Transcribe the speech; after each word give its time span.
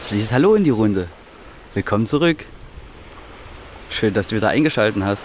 Herzliches 0.00 0.32
Hallo 0.32 0.54
in 0.54 0.64
die 0.64 0.70
Runde. 0.70 1.08
Willkommen 1.74 2.06
zurück. 2.06 2.46
Schön, 3.90 4.14
dass 4.14 4.28
du 4.28 4.36
wieder 4.36 4.48
eingeschaltet 4.48 5.04
hast. 5.04 5.22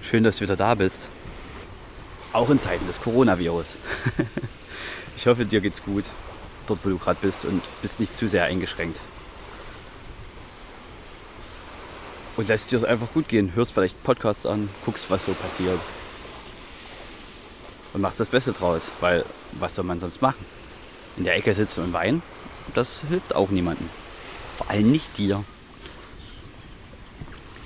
Schön, 0.00 0.24
dass 0.24 0.38
du 0.38 0.44
wieder 0.44 0.56
da 0.56 0.74
bist. 0.74 1.08
Auch 2.32 2.48
in 2.48 2.58
Zeiten 2.58 2.86
des 2.86 3.02
Coronavirus. 3.02 3.76
ich 5.16 5.26
hoffe, 5.26 5.44
dir 5.44 5.60
geht's 5.60 5.84
gut, 5.84 6.04
dort 6.66 6.82
wo 6.82 6.88
du 6.88 6.96
gerade 6.96 7.18
bist 7.20 7.44
und 7.44 7.62
bist 7.82 8.00
nicht 8.00 8.16
zu 8.16 8.28
sehr 8.28 8.44
eingeschränkt. 8.44 8.98
Und 12.38 12.48
lässt 12.48 12.72
dir 12.72 12.78
es 12.78 12.84
einfach 12.84 13.12
gut 13.12 13.28
gehen. 13.28 13.52
Hörst 13.54 13.72
vielleicht 13.72 14.02
Podcasts 14.02 14.46
an, 14.46 14.70
guckst, 14.86 15.10
was 15.10 15.26
so 15.26 15.34
passiert. 15.34 15.78
Und 17.92 18.00
machst 18.00 18.18
das 18.18 18.28
Beste 18.28 18.52
draus, 18.52 18.90
weil 19.00 19.24
was 19.52 19.74
soll 19.74 19.84
man 19.84 20.00
sonst 20.00 20.22
machen? 20.22 20.44
In 21.18 21.24
der 21.24 21.36
Ecke 21.36 21.52
sitzen 21.54 21.84
und 21.84 21.92
weinen? 21.92 22.22
Das 22.74 23.02
hilft 23.08 23.34
auch 23.34 23.50
niemandem. 23.50 23.88
Vor 24.56 24.70
allem 24.70 24.90
nicht 24.90 25.18
dir. 25.18 25.44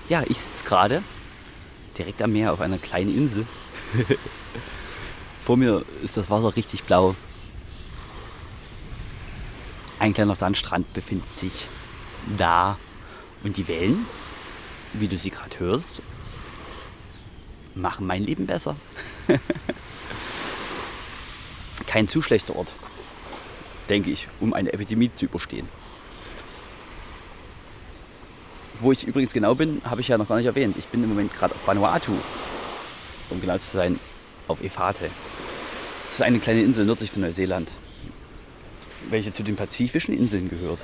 Ja, 0.09 0.23
ich 0.29 0.39
sitze 0.39 0.65
gerade 0.65 1.03
direkt 1.99 2.23
am 2.23 2.33
Meer 2.33 2.53
auf 2.53 2.61
einer 2.61 2.79
kleinen 2.79 3.15
Insel. 3.15 3.47
Vor 5.45 5.57
mir 5.57 5.85
ist 6.03 6.17
das 6.17 6.31
Wasser 6.31 6.57
richtig 6.57 6.85
blau. 6.85 7.15
Ein 9.99 10.15
kleiner 10.15 10.35
Sandstrand 10.35 10.93
befindet 10.93 11.39
sich 11.39 11.69
da. 12.37 12.79
Und 13.43 13.57
die 13.59 13.69
Wellen, 13.69 14.07
wie 14.95 15.09
du 15.09 15.19
sie 15.19 15.31
gerade 15.31 15.59
hörst, 15.59 16.01
machen 17.75 18.07
mein 18.07 18.25
Leben 18.25 18.47
besser. 18.47 18.77
Kein 21.87 22.09
zu 22.09 22.23
schlechter 22.23 22.57
Ort 22.57 22.73
denke 23.89 24.11
ich, 24.11 24.29
um 24.41 24.53
eine 24.53 24.73
Epidemie 24.73 25.11
zu 25.15 25.27
überstehen. 25.27 25.69
Wo 28.81 28.93
ich 28.93 29.07
übrigens 29.07 29.33
genau 29.33 29.55
bin, 29.55 29.81
habe 29.85 30.01
ich 30.01 30.09
ja 30.09 30.19
noch 30.19 30.29
gar 30.29 30.37
nicht 30.37 30.47
erwähnt. 30.47 30.77
Ich 30.79 30.87
bin 30.87 31.03
im 31.03 31.09
Moment 31.09 31.35
gerade 31.35 31.55
auf 31.55 31.67
Vanuatu, 31.67 32.13
um 33.31 33.41
genau 33.41 33.57
zu 33.59 33.71
sein, 33.71 33.99
auf 34.49 34.63
Efate. 34.63 35.11
Das 36.05 36.15
ist 36.15 36.23
eine 36.23 36.39
kleine 36.39 36.63
Insel 36.63 36.85
nördlich 36.85 37.11
von 37.11 37.23
Neuseeland, 37.23 37.73
welche 39.11 39.33
zu 39.33 39.43
den 39.43 39.57
pazifischen 39.57 40.17
Inseln 40.17 40.51
gehört. 40.51 40.81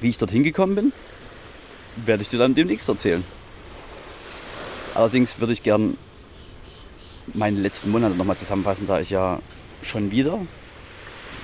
Wie 0.00 0.08
ich 0.08 0.18
dorthin 0.18 0.42
gekommen 0.42 0.74
bin, 0.74 0.92
werde 1.96 2.22
ich 2.22 2.28
dir 2.28 2.38
dann 2.38 2.54
demnächst 2.54 2.88
erzählen. 2.88 3.24
Allerdings 4.94 5.38
würde 5.38 5.52
ich 5.52 5.62
gern 5.62 5.96
meine 7.34 7.60
letzten 7.60 7.90
Monate 7.90 8.14
nochmal 8.16 8.36
zusammenfassen, 8.36 8.86
da 8.86 9.00
ich 9.00 9.10
ja 9.10 9.40
schon 9.82 10.10
wieder 10.10 10.40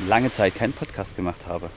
lange 0.09 0.31
Zeit 0.31 0.55
keinen 0.55 0.73
Podcast 0.73 1.17
gemacht 1.17 1.47
habe. 1.47 1.71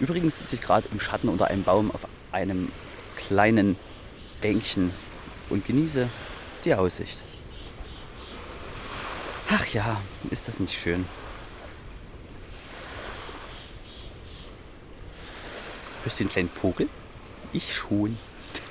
Übrigens 0.00 0.38
sitze 0.38 0.54
ich 0.54 0.60
gerade 0.60 0.88
im 0.92 1.00
Schatten 1.00 1.28
unter 1.28 1.48
einem 1.48 1.64
Baum 1.64 1.90
auf 1.90 2.06
einem 2.32 2.70
kleinen 3.16 3.76
Bänkchen 4.40 4.92
und 5.50 5.66
genieße 5.66 6.08
die 6.64 6.74
Aussicht. 6.74 7.22
Ach 9.50 9.66
ja, 9.66 10.00
ist 10.30 10.46
das 10.46 10.60
nicht 10.60 10.78
schön. 10.78 11.06
Hörst 16.04 16.20
du 16.20 16.24
den 16.24 16.30
kleinen 16.30 16.50
Vogel? 16.50 16.88
Ich 17.52 17.74
schon. 17.74 18.18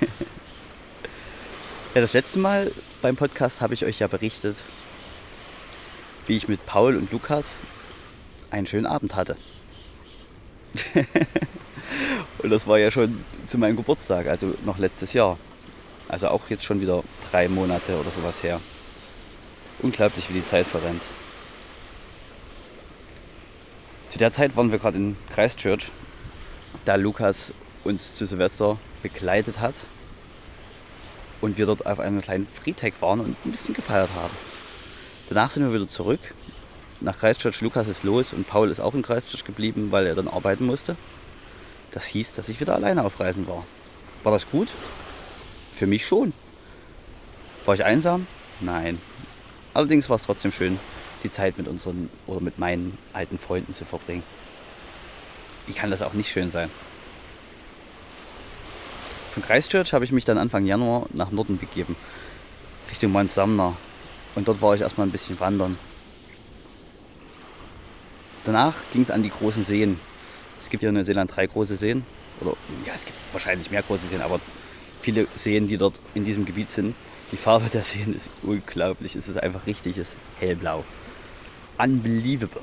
ja, 1.94 2.00
das 2.00 2.12
letzte 2.12 2.38
Mal 2.38 2.72
beim 3.02 3.16
Podcast 3.16 3.60
habe 3.60 3.74
ich 3.74 3.84
euch 3.84 3.98
ja 3.98 4.06
berichtet, 4.06 4.56
wie 6.28 6.36
ich 6.36 6.46
mit 6.46 6.64
Paul 6.66 6.96
und 6.96 7.10
Lukas 7.10 7.58
einen 8.50 8.66
schönen 8.66 8.86
Abend 8.86 9.16
hatte. 9.16 9.36
und 12.38 12.50
das 12.50 12.66
war 12.66 12.78
ja 12.78 12.90
schon 12.90 13.24
zu 13.46 13.58
meinem 13.58 13.76
Geburtstag, 13.76 14.26
also 14.26 14.54
noch 14.64 14.78
letztes 14.78 15.14
Jahr. 15.14 15.38
Also 16.08 16.28
auch 16.28 16.48
jetzt 16.48 16.64
schon 16.64 16.80
wieder 16.80 17.02
drei 17.30 17.48
Monate 17.48 17.98
oder 17.98 18.10
sowas 18.10 18.42
her. 18.42 18.60
Unglaublich, 19.80 20.28
wie 20.28 20.34
die 20.34 20.44
Zeit 20.44 20.66
verrennt. 20.66 21.02
Zu 24.08 24.18
der 24.18 24.30
Zeit 24.30 24.56
waren 24.56 24.72
wir 24.72 24.78
gerade 24.78 24.96
in 24.96 25.16
Christchurch, 25.30 25.90
da 26.84 26.94
Lukas 26.94 27.52
uns 27.84 28.14
zu 28.14 28.26
Silvester 28.26 28.78
begleitet 29.02 29.60
hat 29.60 29.74
und 31.40 31.58
wir 31.58 31.66
dort 31.66 31.86
auf 31.86 32.00
einem 32.00 32.20
kleinen 32.20 32.48
Freetag 32.62 32.94
waren 33.00 33.20
und 33.20 33.36
ein 33.44 33.50
bisschen 33.50 33.74
gefeiert 33.74 34.10
haben. 34.14 34.47
Danach 35.28 35.50
sind 35.50 35.64
wir 35.64 35.74
wieder 35.74 35.86
zurück 35.86 36.20
nach 37.00 37.18
Christchurch. 37.18 37.60
Lukas 37.60 37.88
ist 37.88 38.02
los 38.02 38.32
und 38.32 38.48
Paul 38.48 38.70
ist 38.70 38.80
auch 38.80 38.94
in 38.94 39.02
Christchurch 39.02 39.44
geblieben, 39.44 39.88
weil 39.90 40.06
er 40.06 40.14
dann 40.14 40.28
arbeiten 40.28 40.66
musste. 40.66 40.96
Das 41.90 42.06
hieß, 42.06 42.34
dass 42.34 42.48
ich 42.48 42.60
wieder 42.60 42.74
alleine 42.74 43.04
auf 43.04 43.20
Reisen 43.20 43.46
war. 43.46 43.64
War 44.22 44.32
das 44.32 44.50
gut? 44.50 44.68
Für 45.74 45.86
mich 45.86 46.06
schon. 46.06 46.32
War 47.64 47.74
ich 47.74 47.84
einsam? 47.84 48.26
Nein. 48.60 49.00
Allerdings 49.74 50.08
war 50.08 50.16
es 50.16 50.24
trotzdem 50.24 50.50
schön, 50.50 50.78
die 51.22 51.30
Zeit 51.30 51.58
mit 51.58 51.68
unseren 51.68 52.10
oder 52.26 52.40
mit 52.40 52.58
meinen 52.58 52.96
alten 53.12 53.38
Freunden 53.38 53.74
zu 53.74 53.84
verbringen. 53.84 54.22
Wie 55.66 55.72
kann 55.72 55.90
das 55.90 56.02
auch 56.02 56.14
nicht 56.14 56.30
schön 56.30 56.50
sein? 56.50 56.70
Von 59.34 59.42
Christchurch 59.42 59.92
habe 59.92 60.04
ich 60.04 60.12
mich 60.12 60.24
dann 60.24 60.38
Anfang 60.38 60.66
Januar 60.66 61.06
nach 61.12 61.30
Norden 61.30 61.58
begeben, 61.58 61.94
Richtung 62.90 63.12
Mount 63.12 63.30
Sumner. 63.30 63.76
Und 64.38 64.46
dort 64.46 64.62
war 64.62 64.72
ich 64.72 64.82
erstmal 64.82 65.04
ein 65.08 65.10
bisschen 65.10 65.40
wandern. 65.40 65.76
Danach 68.44 68.74
ging 68.92 69.02
es 69.02 69.10
an 69.10 69.24
die 69.24 69.30
großen 69.30 69.64
Seen. 69.64 69.98
Es 70.60 70.70
gibt 70.70 70.84
ja 70.84 70.90
in 70.90 70.94
Neuseeland 70.94 71.34
drei 71.34 71.48
große 71.48 71.76
Seen. 71.76 72.04
Oder 72.40 72.52
ja, 72.86 72.92
es 72.94 73.04
gibt 73.04 73.18
wahrscheinlich 73.32 73.72
mehr 73.72 73.82
große 73.82 74.06
Seen, 74.06 74.22
aber 74.22 74.38
viele 75.00 75.26
Seen, 75.34 75.66
die 75.66 75.76
dort 75.76 76.00
in 76.14 76.24
diesem 76.24 76.44
Gebiet 76.44 76.70
sind. 76.70 76.94
Die 77.32 77.36
Farbe 77.36 77.68
der 77.68 77.82
Seen 77.82 78.14
ist 78.14 78.30
unglaublich. 78.44 79.16
Es 79.16 79.26
ist 79.26 79.42
einfach 79.42 79.66
richtiges 79.66 80.14
Hellblau. 80.38 80.84
Unbelievable. 81.76 82.62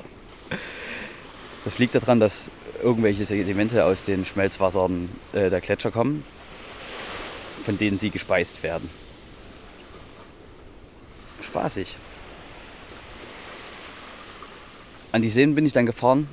Das 1.66 1.78
liegt 1.78 1.94
daran, 1.94 2.20
dass 2.20 2.50
irgendwelche 2.82 3.26
Sedimente 3.26 3.84
aus 3.84 4.02
den 4.02 4.24
Schmelzwassern 4.24 5.10
äh, 5.34 5.50
der 5.50 5.60
Gletscher 5.60 5.90
kommen, 5.90 6.24
von 7.66 7.76
denen 7.76 7.98
sie 7.98 8.08
gespeist 8.08 8.62
werden 8.62 8.88
spaßig. 11.56 11.96
An 15.12 15.22
die 15.22 15.30
Seen 15.30 15.54
bin 15.54 15.64
ich 15.64 15.72
dann 15.72 15.86
gefahren 15.86 16.28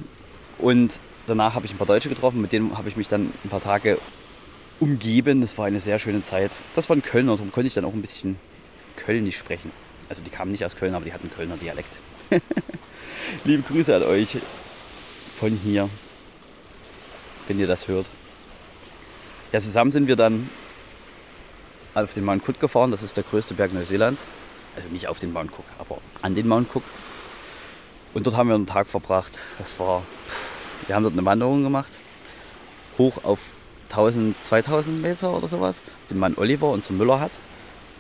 und 0.58 1.00
danach 1.28 1.56
habe 1.56 1.66
ich 1.66 1.74
ein 1.74 1.78
paar 1.78 1.88
Deutsche 1.88 2.10
getroffen, 2.10 2.42
mit 2.42 2.52
denen 2.52 2.78
habe 2.78 2.90
ich 2.90 2.98
mich 2.98 3.08
dann 3.08 3.32
ein 3.46 3.50
paar 3.50 3.62
Tage 3.62 3.98
umgeben. 4.82 5.40
Das 5.40 5.58
war 5.58 5.66
eine 5.66 5.80
sehr 5.80 5.98
schöne 6.00 6.22
Zeit. 6.22 6.52
Das 6.76 6.90
waren 6.90 7.02
Kölner, 7.02 7.34
darum 7.36 7.54
konnte 7.54 7.68
ich 7.68 7.74
dann 7.74 7.86
auch 7.86 7.94
ein 7.94 8.02
bisschen 8.02 8.36
Kölnisch 8.98 9.38
sprechen. 9.38 9.72
Also 10.10 10.22
die 10.22 10.30
kamen 10.30 10.52
nicht 10.52 10.66
aus 10.66 10.76
Köln, 10.76 10.94
aber 10.94 11.06
die 11.06 11.14
hatten 11.14 11.32
Kölner 11.32 11.56
Dialekt. 11.56 11.98
Liebe 13.46 13.64
Grüße 13.64 13.96
an 13.96 14.04
euch 14.04 14.38
von 15.40 15.52
hier, 15.52 15.90
wenn 17.48 17.60
ihr 17.60 17.68
das 17.68 17.88
hört. 17.88 18.10
Ja, 19.54 19.62
zusammen 19.62 19.94
sind 19.94 20.08
wir 20.08 20.18
dann 20.18 20.50
auf 21.94 22.14
den 22.14 22.26
Mount 22.26 22.48
Cook 22.48 22.60
gefahren. 22.60 22.92
Das 22.92 23.04
ist 23.04 23.16
der 23.16 23.24
größte 23.24 23.54
Berg 23.54 23.74
Neuseelands. 23.74 24.26
Also 24.76 24.88
nicht 24.90 25.08
auf 25.08 25.20
den 25.20 25.34
Mount 25.34 25.52
Cook, 25.52 25.66
aber 25.80 26.00
an 26.22 26.36
den 26.36 26.48
Mount 26.48 26.74
Cook. 26.74 26.84
Und 28.14 28.28
dort 28.28 28.36
haben 28.36 28.48
wir 28.48 28.56
einen 28.56 28.68
Tag 28.68 28.88
verbracht. 28.88 29.40
Das 29.58 29.80
war, 29.80 30.04
wir 30.88 30.96
haben 30.96 31.04
dort 31.04 31.14
eine 31.14 31.26
Wanderung 31.26 31.64
gemacht. 31.64 31.98
Hoch 32.98 33.24
auf 33.24 33.40
1000, 33.90 34.42
2000 34.42 35.02
Meter 35.02 35.36
oder 35.36 35.48
sowas. 35.48 35.82
Den 36.10 36.20
Mann 36.20 36.36
Oliver 36.38 36.70
und 36.72 36.86
zum 36.86 36.98
Müller 36.98 37.20
hat. 37.20 37.32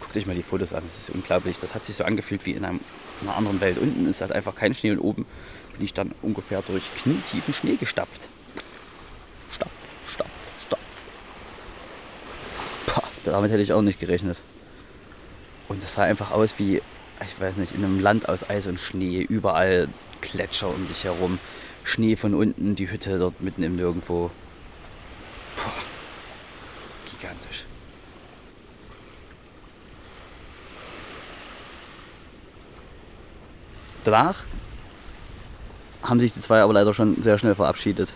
Guckt 0.02 0.18
euch 0.18 0.26
mal 0.26 0.36
die 0.36 0.44
Fotos 0.44 0.74
an, 0.74 0.84
das 0.86 1.00
ist 1.00 1.10
unglaublich. 1.10 1.58
Das 1.60 1.76
hat 1.76 1.86
sich 1.86 1.96
so 1.96 2.04
angefühlt 2.04 2.46
wie 2.46 2.52
in, 2.52 2.66
einem, 2.66 2.80
in 3.22 3.28
einer 3.28 3.38
anderen 3.38 3.62
Welt. 3.62 3.78
Unten 3.78 4.08
ist 4.08 4.22
halt 4.22 4.32
einfach 4.32 4.56
kein 4.56 4.76
Schnee 4.76 4.92
und 4.92 5.00
oben 5.00 5.26
bin 5.74 5.86
ich 5.86 5.94
dann 5.94 6.12
ungefähr 6.22 6.62
durch 6.62 6.84
knietiefen 7.02 7.54
Schnee 7.54 7.76
gestapft. 7.76 8.30
Stapf, 9.52 9.72
stapf, 10.12 10.30
stapf. 10.68 10.82
Damit 13.26 13.52
hätte 13.52 13.64
ich 13.64 13.74
auch 13.74 13.82
nicht 13.82 14.00
gerechnet. 14.00 14.38
Und 15.74 15.82
das 15.82 15.96
sah 15.96 16.04
einfach 16.04 16.30
aus 16.30 16.60
wie, 16.60 16.84
ich 17.20 17.42
weiß 17.42 17.58
nicht, 17.58 17.74
in 17.74 17.84
einem 17.84 18.00
Land 18.00 18.30
aus 18.30 18.48
Eis 18.48 18.68
und 18.68 18.80
Schnee. 18.80 19.22
Überall 19.22 19.88
Gletscher 20.22 20.68
um 20.68 20.88
dich 20.88 21.04
herum. 21.04 21.40
Schnee 21.84 22.16
von 22.16 22.36
unten, 22.36 22.76
die 22.76 22.92
Hütte 22.92 23.18
dort 23.18 23.42
mitten 23.42 23.64
im 23.64 23.76
Nirgendwo. 23.76 24.30
Puh, 25.58 25.70
gigantisch. 27.12 27.66
Danach 34.04 34.44
haben 36.04 36.20
sich 36.20 36.34
die 36.34 36.42
zwei 36.42 36.62
aber 36.62 36.74
leider 36.74 36.94
schon 36.94 37.20
sehr 37.24 37.40
schnell 37.40 37.56
verabschiedet. 37.56 38.14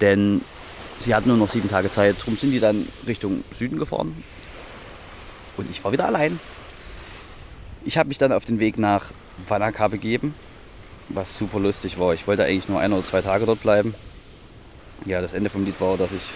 Denn 0.00 0.40
sie 1.00 1.14
hatten 1.14 1.28
nur 1.28 1.36
noch 1.36 1.50
sieben 1.50 1.68
Tage 1.68 1.90
Zeit. 1.90 2.16
Darum 2.18 2.38
sind 2.38 2.52
die 2.52 2.60
dann 2.60 2.88
Richtung 3.06 3.44
Süden 3.58 3.78
gefahren, 3.78 4.24
und 5.56 5.70
ich 5.70 5.82
war 5.84 5.92
wieder 5.92 6.06
allein. 6.06 6.38
Ich 7.84 7.98
habe 7.98 8.08
mich 8.08 8.18
dann 8.18 8.32
auf 8.32 8.44
den 8.44 8.58
Weg 8.58 8.78
nach 8.78 9.06
Wanaka 9.48 9.88
begeben. 9.88 10.34
was 11.08 11.36
super 11.36 11.60
lustig 11.60 12.00
war. 12.00 12.14
Ich 12.14 12.26
wollte 12.26 12.42
eigentlich 12.42 12.68
nur 12.68 12.80
ein 12.80 12.92
oder 12.92 13.04
zwei 13.04 13.22
Tage 13.22 13.46
dort 13.46 13.62
bleiben. 13.62 13.94
Ja, 15.04 15.20
das 15.20 15.34
Ende 15.34 15.50
vom 15.50 15.64
Lied 15.64 15.80
war, 15.80 15.96
dass 15.96 16.10
ich, 16.10 16.28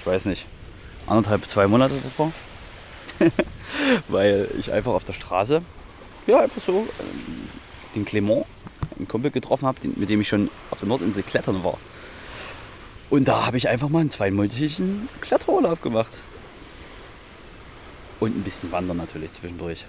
ich 0.00 0.06
weiß 0.06 0.24
nicht, 0.24 0.46
anderthalb, 1.06 1.48
zwei 1.48 1.68
Monate 1.68 1.94
dort 2.02 2.18
war. 2.18 2.32
Weil 4.08 4.48
ich 4.58 4.72
einfach 4.72 4.92
auf 4.92 5.04
der 5.04 5.12
Straße, 5.12 5.62
ja, 6.26 6.40
einfach 6.40 6.60
so, 6.60 6.88
ähm, 6.98 7.48
den 7.94 8.04
Clement, 8.04 8.46
einen 8.96 9.06
Kumpel 9.06 9.30
getroffen 9.30 9.66
habe, 9.66 9.78
mit 9.94 10.08
dem 10.08 10.20
ich 10.20 10.28
schon 10.28 10.50
auf 10.72 10.80
der 10.80 10.88
Nordinsel 10.88 11.22
klettern 11.22 11.62
war. 11.62 11.78
Und 13.08 13.28
da 13.28 13.46
habe 13.46 13.56
ich 13.56 13.68
einfach 13.68 13.88
mal 13.88 14.00
einen 14.00 14.10
zweimonatigen 14.10 15.08
Kletterurlaub 15.20 15.80
gemacht. 15.82 16.12
Und 18.26 18.36
ein 18.36 18.42
bisschen 18.42 18.72
Wandern 18.72 18.96
natürlich 18.96 19.32
zwischendurch. 19.34 19.84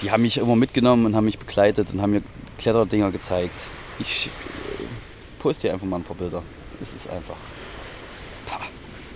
Die 0.00 0.12
haben 0.12 0.22
mich 0.22 0.38
immer 0.38 0.54
mitgenommen 0.54 1.04
und 1.04 1.16
haben 1.16 1.24
mich 1.24 1.40
begleitet 1.40 1.92
und 1.92 2.00
haben 2.00 2.12
mir 2.12 2.22
Kletterdinger 2.56 3.10
gezeigt. 3.10 3.58
Ich 3.98 4.30
poste 5.40 5.62
hier 5.62 5.72
einfach 5.72 5.86
mal 5.88 5.96
ein 5.96 6.04
paar 6.04 6.14
Bilder. 6.14 6.44
Es 6.80 6.94
ist 6.94 7.10
einfach, 7.10 7.34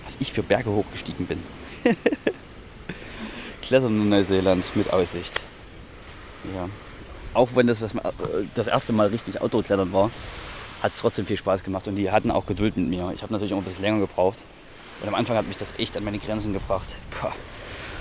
was 0.03 0.15
ich 0.19 0.33
für 0.33 0.43
Berge 0.43 0.69
hochgestiegen 0.69 1.25
bin. 1.25 1.41
Klettern 3.61 4.01
in 4.01 4.09
Neuseeland 4.09 4.65
mit 4.75 4.91
Aussicht. 4.91 5.39
Ja. 6.53 6.67
Auch 7.33 7.55
wenn 7.55 7.67
das 7.67 7.79
das, 7.79 7.93
das 8.55 8.67
erste 8.67 8.91
Mal 8.91 9.07
richtig 9.07 9.39
Outdoor-Klettern 9.39 9.93
war, 9.93 10.11
hat 10.83 10.91
es 10.91 10.97
trotzdem 10.97 11.25
viel 11.25 11.37
Spaß 11.37 11.63
gemacht 11.63 11.87
und 11.87 11.95
die 11.95 12.11
hatten 12.11 12.31
auch 12.31 12.45
Geduld 12.47 12.75
mit 12.75 12.89
mir. 12.89 13.13
Ich 13.15 13.23
habe 13.23 13.31
natürlich 13.31 13.53
auch 13.53 13.59
ein 13.59 13.63
bisschen 13.63 13.83
länger 13.83 13.99
gebraucht. 13.99 14.39
Und 15.01 15.07
am 15.07 15.15
Anfang 15.15 15.35
hat 15.35 15.47
mich 15.47 15.57
das 15.57 15.73
echt 15.77 15.97
an 15.97 16.03
meine 16.03 16.19
Grenzen 16.19 16.53
gebracht. 16.53 16.87
Puh. 17.09 17.27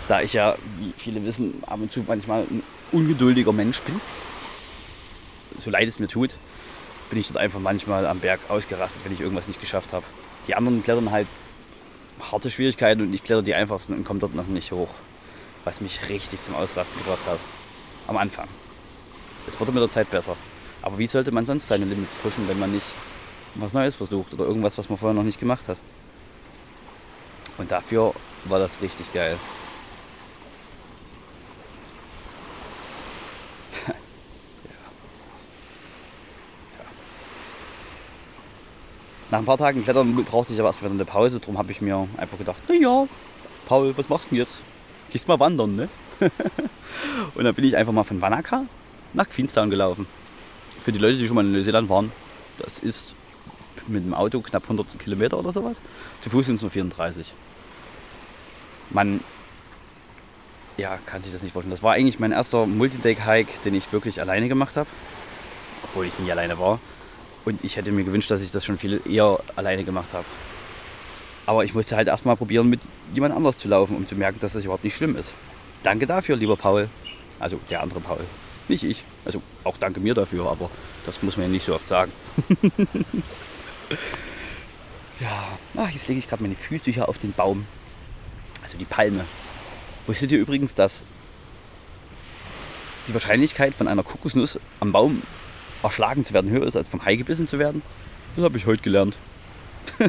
Da 0.08 0.20
ich 0.22 0.32
ja, 0.32 0.56
wie 0.78 0.92
viele 0.96 1.24
wissen, 1.24 1.62
ab 1.66 1.78
und 1.80 1.92
zu 1.92 2.04
manchmal 2.06 2.42
ein 2.42 2.62
ungeduldiger 2.92 3.52
Mensch 3.52 3.80
bin, 3.82 4.00
so 5.58 5.70
leid 5.70 5.88
es 5.88 5.98
mir 5.98 6.08
tut, 6.08 6.30
bin 7.10 7.18
ich 7.18 7.28
dort 7.28 7.38
einfach 7.38 7.60
manchmal 7.60 8.06
am 8.06 8.18
Berg 8.18 8.40
ausgerastet, 8.48 9.04
wenn 9.04 9.12
ich 9.12 9.20
irgendwas 9.20 9.46
nicht 9.46 9.60
geschafft 9.60 9.92
habe. 9.92 10.04
Die 10.46 10.54
anderen 10.54 10.82
klettern 10.82 11.10
halt 11.10 11.26
harte 12.20 12.50
Schwierigkeiten 12.50 13.02
und 13.02 13.14
ich 13.14 13.22
kletter 13.22 13.42
die 13.42 13.54
einfachsten 13.54 13.94
und 13.94 14.04
komme 14.04 14.20
dort 14.20 14.34
noch 14.34 14.46
nicht 14.46 14.72
hoch. 14.72 14.90
Was 15.64 15.80
mich 15.80 16.08
richtig 16.08 16.42
zum 16.42 16.54
Ausrasten 16.54 16.98
gebracht 17.02 17.26
hat. 17.26 17.38
Am 18.06 18.16
Anfang. 18.16 18.48
Es 19.46 19.58
wurde 19.60 19.72
mit 19.72 19.82
der 19.82 19.90
Zeit 19.90 20.10
besser. 20.10 20.36
Aber 20.82 20.98
wie 20.98 21.06
sollte 21.06 21.32
man 21.32 21.46
sonst 21.46 21.68
seine 21.68 21.84
Limits 21.84 22.12
pushen, 22.22 22.48
wenn 22.48 22.58
man 22.58 22.72
nicht 22.72 22.86
was 23.54 23.72
Neues 23.72 23.96
versucht 23.96 24.32
oder 24.32 24.44
irgendwas, 24.44 24.78
was 24.78 24.88
man 24.88 24.98
vorher 24.98 25.14
noch 25.14 25.22
nicht 25.22 25.40
gemacht 25.40 25.68
hat? 25.68 25.78
Und 27.60 27.70
dafür 27.70 28.14
war 28.44 28.58
das 28.58 28.80
richtig 28.80 29.12
geil. 29.12 29.36
ja. 33.86 33.94
Ja. 34.64 34.70
Nach 39.30 39.38
ein 39.40 39.44
paar 39.44 39.58
Tagen 39.58 39.84
Klettern 39.84 40.24
brauchte 40.24 40.54
ich 40.54 40.58
aber 40.58 40.70
erstmal 40.70 40.90
eine 40.90 41.04
Pause. 41.04 41.38
Darum 41.38 41.58
habe 41.58 41.70
ich 41.70 41.82
mir 41.82 42.08
einfach 42.16 42.38
gedacht, 42.38 42.62
naja, 42.66 43.06
Paul, 43.66 43.94
was 43.94 44.08
machst 44.08 44.26
du 44.26 44.30
denn 44.30 44.38
jetzt? 44.38 44.62
Gehst 45.10 45.28
mal 45.28 45.38
wandern, 45.38 45.76
ne? 45.76 45.90
und 47.34 47.44
dann 47.44 47.54
bin 47.54 47.66
ich 47.66 47.76
einfach 47.76 47.92
mal 47.92 48.04
von 48.04 48.22
Wanaka 48.22 48.64
nach 49.12 49.28
Queenstown 49.28 49.68
gelaufen. 49.68 50.06
Für 50.82 50.92
die 50.92 50.98
Leute, 50.98 51.18
die 51.18 51.26
schon 51.26 51.34
mal 51.34 51.44
in 51.44 51.52
Neuseeland 51.52 51.90
waren, 51.90 52.10
das 52.56 52.78
ist 52.78 53.14
mit 53.90 54.04
dem 54.04 54.14
Auto 54.14 54.40
knapp 54.40 54.64
100 54.64 54.98
Kilometer 54.98 55.38
oder 55.38 55.52
sowas. 55.52 55.80
Zu 56.20 56.30
Fuß 56.30 56.46
sind 56.46 56.56
es 56.56 56.62
nur 56.62 56.70
34 56.70 57.32
man 58.90 59.20
ja, 60.76 60.98
kann 61.06 61.22
sich 61.22 61.32
das 61.32 61.42
nicht 61.42 61.52
vorstellen. 61.52 61.72
Das 61.72 61.82
war 61.82 61.92
eigentlich 61.92 62.18
mein 62.18 62.32
erster 62.32 62.66
Multideck-Hike, 62.66 63.50
den 63.64 63.74
ich 63.74 63.92
wirklich 63.92 64.20
alleine 64.20 64.48
gemacht 64.48 64.76
habe. 64.76 64.88
Obwohl 65.84 66.06
ich 66.06 66.18
nie 66.18 66.30
alleine 66.30 66.58
war. 66.58 66.80
Und 67.44 67.64
ich 67.64 67.76
hätte 67.76 67.92
mir 67.92 68.04
gewünscht, 68.04 68.30
dass 68.30 68.42
ich 68.42 68.50
das 68.50 68.64
schon 68.64 68.78
viel 68.78 69.00
eher 69.06 69.40
alleine 69.56 69.84
gemacht 69.84 70.12
habe. 70.12 70.24
Aber 71.46 71.64
ich 71.64 71.74
musste 71.74 71.96
halt 71.96 72.08
erstmal 72.08 72.36
probieren, 72.36 72.68
mit 72.68 72.80
jemand 73.14 73.34
anders 73.34 73.58
zu 73.58 73.68
laufen, 73.68 73.96
um 73.96 74.06
zu 74.06 74.14
merken, 74.14 74.38
dass 74.40 74.52
das 74.52 74.64
überhaupt 74.64 74.84
nicht 74.84 74.96
schlimm 74.96 75.16
ist. 75.16 75.32
Danke 75.82 76.06
dafür, 76.06 76.36
lieber 76.36 76.56
Paul. 76.56 76.88
Also 77.38 77.58
der 77.70 77.82
andere 77.82 78.00
Paul. 78.00 78.20
Nicht 78.68 78.84
ich. 78.84 79.02
Also 79.24 79.42
auch 79.64 79.76
danke 79.76 80.00
mir 80.00 80.14
dafür, 80.14 80.50
aber 80.50 80.70
das 81.06 81.22
muss 81.22 81.36
man 81.36 81.46
ja 81.46 81.52
nicht 81.52 81.64
so 81.64 81.74
oft 81.74 81.88
sagen. 81.88 82.12
ja, 85.20 85.58
ach, 85.76 85.90
jetzt 85.90 86.08
lege 86.08 86.18
ich 86.18 86.28
gerade 86.28 86.42
meine 86.42 86.56
Füße 86.56 86.90
hier 86.90 87.08
auf 87.08 87.18
den 87.18 87.32
Baum 87.32 87.66
also 88.62 88.78
die 88.78 88.84
Palme. 88.84 89.24
Wusstet 90.06 90.32
ihr 90.32 90.38
übrigens, 90.38 90.74
dass 90.74 91.04
die 93.08 93.14
Wahrscheinlichkeit 93.14 93.74
von 93.74 93.88
einer 93.88 94.02
Kokosnuss 94.02 94.58
am 94.80 94.92
Baum 94.92 95.22
erschlagen 95.82 96.24
zu 96.24 96.34
werden 96.34 96.50
höher 96.50 96.66
ist, 96.66 96.76
als 96.76 96.88
vom 96.88 97.04
Hai 97.04 97.16
gebissen 97.16 97.48
zu 97.48 97.58
werden? 97.58 97.82
Das 98.36 98.44
habe 98.44 98.58
ich 98.58 98.66
heute 98.66 98.82
gelernt. 98.82 99.18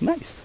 nice. 0.00 0.42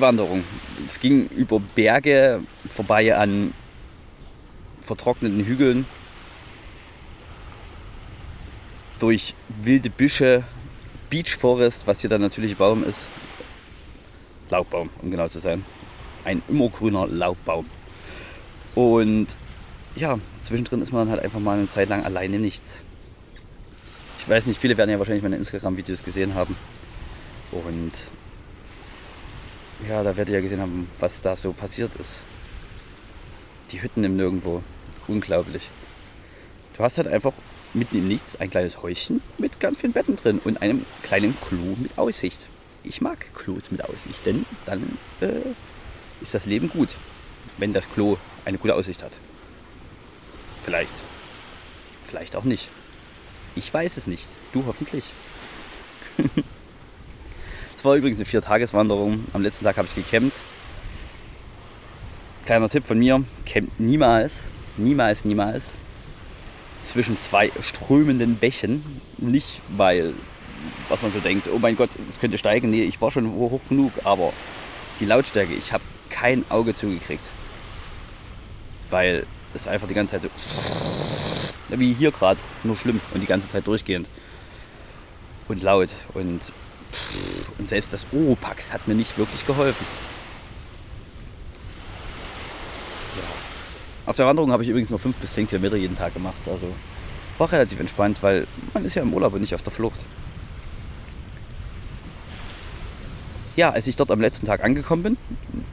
Die. 0.00 0.44
Es 0.86 1.00
ging 1.00 1.28
über 1.28 1.60
Berge 1.60 2.40
vorbei 2.72 3.16
an 3.16 3.52
vertrockneten 4.80 5.44
Hügeln, 5.44 5.86
durch 8.98 9.34
wilde 9.62 9.90
Büsche, 9.90 10.44
Beach 11.08 11.36
Forest, 11.36 11.86
was 11.86 12.00
hier 12.00 12.10
der 12.10 12.18
natürliche 12.18 12.56
Baum 12.56 12.84
ist. 12.84 13.06
Laubbaum, 14.50 14.90
um 15.00 15.10
genau 15.10 15.28
zu 15.28 15.40
sein. 15.40 15.64
Ein 16.24 16.42
immergrüner 16.48 17.06
Laubbaum. 17.06 17.66
Und 18.74 19.36
ja, 19.96 20.18
zwischendrin 20.40 20.82
ist 20.82 20.92
man 20.92 21.08
halt 21.08 21.22
einfach 21.22 21.40
mal 21.40 21.58
eine 21.58 21.68
Zeit 21.68 21.88
lang 21.88 22.04
alleine 22.04 22.38
nichts. 22.38 22.80
Ich 24.18 24.28
weiß 24.28 24.46
nicht, 24.46 24.60
viele 24.60 24.76
werden 24.76 24.90
ja 24.90 24.98
wahrscheinlich 24.98 25.22
meine 25.22 25.36
Instagram-Videos 25.36 26.04
gesehen 26.04 26.34
haben. 26.34 26.56
Und 27.52 27.92
ja, 29.88 30.02
da 30.02 30.16
werdet 30.16 30.28
ihr 30.28 30.36
ja 30.36 30.40
gesehen 30.40 30.60
haben, 30.60 30.88
was 30.98 31.22
da 31.22 31.36
so 31.36 31.52
passiert 31.52 31.94
ist. 31.96 32.20
Die 33.70 33.82
Hütten 33.82 34.04
im 34.04 34.16
Nirgendwo. 34.16 34.62
Unglaublich. 35.06 35.70
Du 36.76 36.82
hast 36.82 36.98
halt 36.98 37.08
einfach 37.08 37.32
mitten 37.74 37.98
im 37.98 38.08
Nichts 38.08 38.36
ein 38.36 38.50
kleines 38.50 38.82
Häuschen 38.82 39.22
mit 39.38 39.60
ganz 39.60 39.78
vielen 39.78 39.92
Betten 39.92 40.16
drin 40.16 40.40
und 40.44 40.62
einem 40.62 40.84
kleinen 41.02 41.36
Klo 41.40 41.76
mit 41.78 41.98
Aussicht. 41.98 42.46
Ich 42.82 43.00
mag 43.00 43.32
Klos 43.34 43.70
mit 43.70 43.84
Aussicht, 43.84 44.24
denn 44.24 44.46
dann 44.66 44.98
äh, 45.20 45.42
ist 46.20 46.34
das 46.34 46.46
Leben 46.46 46.68
gut, 46.68 46.88
wenn 47.58 47.72
das 47.72 47.88
Klo 47.90 48.16
eine 48.44 48.58
gute 48.58 48.74
Aussicht 48.74 49.02
hat. 49.02 49.18
Vielleicht. 50.64 50.92
Vielleicht 52.04 52.36
auch 52.36 52.44
nicht. 52.44 52.68
Ich 53.54 53.72
weiß 53.72 53.96
es 53.96 54.06
nicht. 54.06 54.26
Du 54.52 54.64
hoffentlich. 54.66 55.12
Es 57.80 57.84
war 57.86 57.94
übrigens 57.94 58.18
eine 58.18 58.26
Viertageswanderung. 58.26 59.24
Am 59.32 59.40
letzten 59.40 59.64
Tag 59.64 59.78
habe 59.78 59.88
ich 59.88 59.94
gecampt. 59.94 60.36
Kleiner 62.44 62.68
Tipp 62.68 62.86
von 62.86 62.98
mir, 62.98 63.24
campt 63.46 63.80
niemals, 63.80 64.42
niemals, 64.76 65.24
niemals 65.24 65.70
zwischen 66.82 67.18
zwei 67.20 67.50
strömenden 67.62 68.36
Bächen. 68.36 69.00
Nicht, 69.16 69.62
weil, 69.78 70.12
was 70.90 71.00
man 71.00 71.10
so 71.10 71.20
denkt, 71.20 71.48
oh 71.50 71.58
mein 71.58 71.74
Gott, 71.74 71.88
es 72.06 72.20
könnte 72.20 72.36
steigen. 72.36 72.68
Nee, 72.68 72.82
ich 72.82 73.00
war 73.00 73.10
schon 73.10 73.32
hoch 73.32 73.62
genug, 73.70 73.92
aber 74.04 74.34
die 75.00 75.06
Lautstärke, 75.06 75.54
ich 75.54 75.72
habe 75.72 75.82
kein 76.10 76.44
Auge 76.50 76.74
zugekriegt. 76.74 77.24
Weil 78.90 79.24
es 79.54 79.66
einfach 79.66 79.88
die 79.88 79.94
ganze 79.94 80.20
Zeit 80.20 80.30
so, 81.70 81.80
wie 81.80 81.94
hier 81.94 82.12
gerade, 82.12 82.40
nur 82.62 82.76
schlimm 82.76 83.00
und 83.14 83.22
die 83.22 83.26
ganze 83.26 83.48
Zeit 83.48 83.66
durchgehend. 83.66 84.10
Und 85.48 85.62
laut. 85.62 85.88
Und 86.12 86.52
und 87.58 87.68
selbst 87.68 87.92
das 87.92 88.06
Oropax 88.12 88.72
hat 88.72 88.88
mir 88.88 88.94
nicht 88.94 89.16
wirklich 89.18 89.46
geholfen. 89.46 89.86
Auf 94.06 94.16
der 94.16 94.26
Wanderung 94.26 94.50
habe 94.50 94.64
ich 94.64 94.68
übrigens 94.68 94.90
nur 94.90 94.98
5 94.98 95.16
bis 95.16 95.34
10 95.34 95.48
Kilometer 95.48 95.76
jeden 95.76 95.96
Tag 95.96 96.14
gemacht. 96.14 96.34
Also 96.46 96.66
war 97.38 97.52
relativ 97.52 97.78
entspannt, 97.78 98.22
weil 98.22 98.46
man 98.74 98.84
ist 98.84 98.94
ja 98.94 99.02
im 99.02 99.14
Urlaub 99.14 99.34
und 99.34 99.40
nicht 99.40 99.54
auf 99.54 99.62
der 99.62 99.72
Flucht. 99.72 100.00
Ja, 103.56 103.70
als 103.70 103.86
ich 103.86 103.96
dort 103.96 104.10
am 104.10 104.20
letzten 104.20 104.46
Tag 104.46 104.64
angekommen 104.64 105.02
bin, 105.02 105.16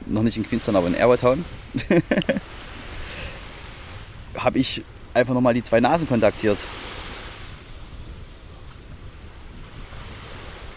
noch 0.06 0.22
nicht 0.22 0.36
in 0.36 0.46
Queenstown, 0.46 0.76
aber 0.76 0.86
in 0.86 0.94
Airwatown, 0.94 1.44
habe 4.36 4.58
ich 4.58 4.84
einfach 5.14 5.34
nochmal 5.34 5.54
die 5.54 5.62
zwei 5.62 5.80
Nasen 5.80 6.08
kontaktiert. 6.08 6.58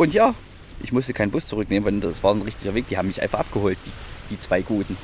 Und 0.02 0.16
ja, 0.16 0.34
ich 0.82 0.92
musste 0.92 1.14
keinen 1.14 1.30
Bus 1.30 1.48
zurücknehmen, 1.48 1.86
weil 1.86 2.00
das 2.00 2.24
war 2.24 2.34
ein 2.34 2.42
richtiger 2.42 2.74
Weg. 2.74 2.88
Die 2.88 2.98
haben 2.98 3.10
mich 3.10 3.22
einfach 3.22 3.38
abgeholt, 3.38 3.78
die, 3.86 3.92
die 4.32 4.40
zwei 4.40 4.64
Guten. 4.64 4.98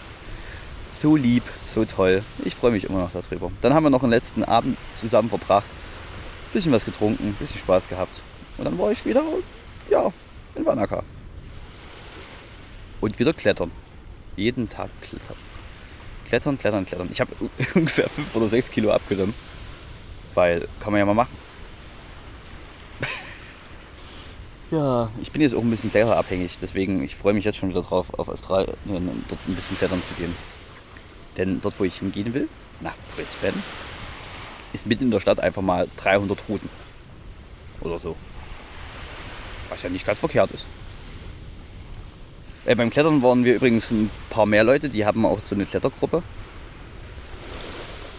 So 0.91 1.15
lieb, 1.15 1.43
so 1.67 1.85
toll. 1.85 2.23
Ich 2.43 2.55
freue 2.55 2.71
mich 2.71 2.85
immer 2.85 2.97
noch 2.97 3.11
darüber. 3.11 3.51
Dann 3.61 3.75
haben 3.75 3.83
wir 3.83 3.91
noch 3.91 4.01
einen 4.01 4.11
letzten 4.11 4.43
Abend 4.43 4.75
zusammen 4.95 5.29
verbracht. 5.29 5.69
Bisschen 6.51 6.71
was 6.71 6.83
getrunken, 6.83 7.35
bisschen 7.37 7.59
Spaß 7.59 7.87
gehabt. 7.87 8.23
Und 8.57 8.65
dann 8.65 8.79
war 8.79 8.91
ich 8.91 9.05
wieder, 9.05 9.21
ja, 9.87 10.11
in 10.55 10.65
Wanaka. 10.65 11.03
Und 12.99 13.19
wieder 13.19 13.33
klettern. 13.33 13.69
Jeden 14.35 14.67
Tag 14.67 14.89
klettern. 15.03 15.37
Klettern, 16.27 16.57
klettern, 16.57 16.87
klettern. 16.87 17.09
Ich 17.11 17.21
habe 17.21 17.33
ungefähr 17.75 18.09
5 18.09 18.35
oder 18.35 18.49
6 18.49 18.71
Kilo 18.71 18.91
abgenommen. 18.91 19.35
Weil 20.33 20.67
kann 20.79 20.91
man 20.91 20.97
ja 20.97 21.05
mal 21.05 21.13
machen. 21.13 21.46
Ja, 24.71 25.09
ich 25.21 25.31
bin 25.31 25.41
jetzt 25.41 25.55
auch 25.55 25.61
ein 25.61 25.69
bisschen 25.69 25.91
kletterabhängig. 25.91 26.59
Deswegen, 26.61 27.03
ich 27.03 27.15
freue 27.15 27.33
mich 27.33 27.45
jetzt 27.45 27.57
schon 27.57 27.69
wieder 27.69 27.81
drauf, 27.81 28.07
auf 28.17 28.27
Australien 28.27 28.75
und 28.85 29.23
dort 29.29 29.39
ein 29.47 29.55
bisschen 29.55 29.77
klettern 29.77 30.03
zu 30.03 30.13
gehen. 30.15 30.35
Denn 31.37 31.61
dort, 31.61 31.79
wo 31.79 31.83
ich 31.83 31.99
hingehen 31.99 32.33
will, 32.33 32.49
nach 32.81 32.95
Brisbane, 33.15 33.61
ist 34.73 34.87
mitten 34.87 35.05
in 35.05 35.11
der 35.11 35.19
Stadt 35.19 35.39
einfach 35.39 35.61
mal 35.61 35.87
300 35.97 36.37
Routen. 36.49 36.69
Oder 37.81 37.99
so. 37.99 38.15
Was 39.69 39.83
ja 39.83 39.89
nicht 39.89 40.05
ganz 40.05 40.19
verkehrt 40.19 40.51
ist. 40.51 40.65
Äh, 42.65 42.75
beim 42.75 42.89
Klettern 42.89 43.21
waren 43.23 43.45
wir 43.45 43.55
übrigens 43.55 43.91
ein 43.91 44.09
paar 44.29 44.45
mehr 44.45 44.63
Leute, 44.63 44.89
die 44.89 45.05
haben 45.05 45.25
auch 45.25 45.41
so 45.41 45.55
eine 45.55 45.65
Klettergruppe. 45.65 46.21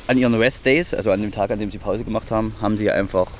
An 0.06 0.16
ihren 0.16 0.34
Rest 0.34 0.64
Days, 0.64 0.94
also 0.94 1.10
an 1.10 1.20
dem 1.20 1.32
Tag, 1.32 1.50
an 1.50 1.58
dem 1.58 1.70
sie 1.70 1.76
Pause 1.76 2.04
gemacht 2.04 2.30
haben, 2.30 2.54
haben 2.62 2.78
sie 2.78 2.90
einfach 2.90 3.30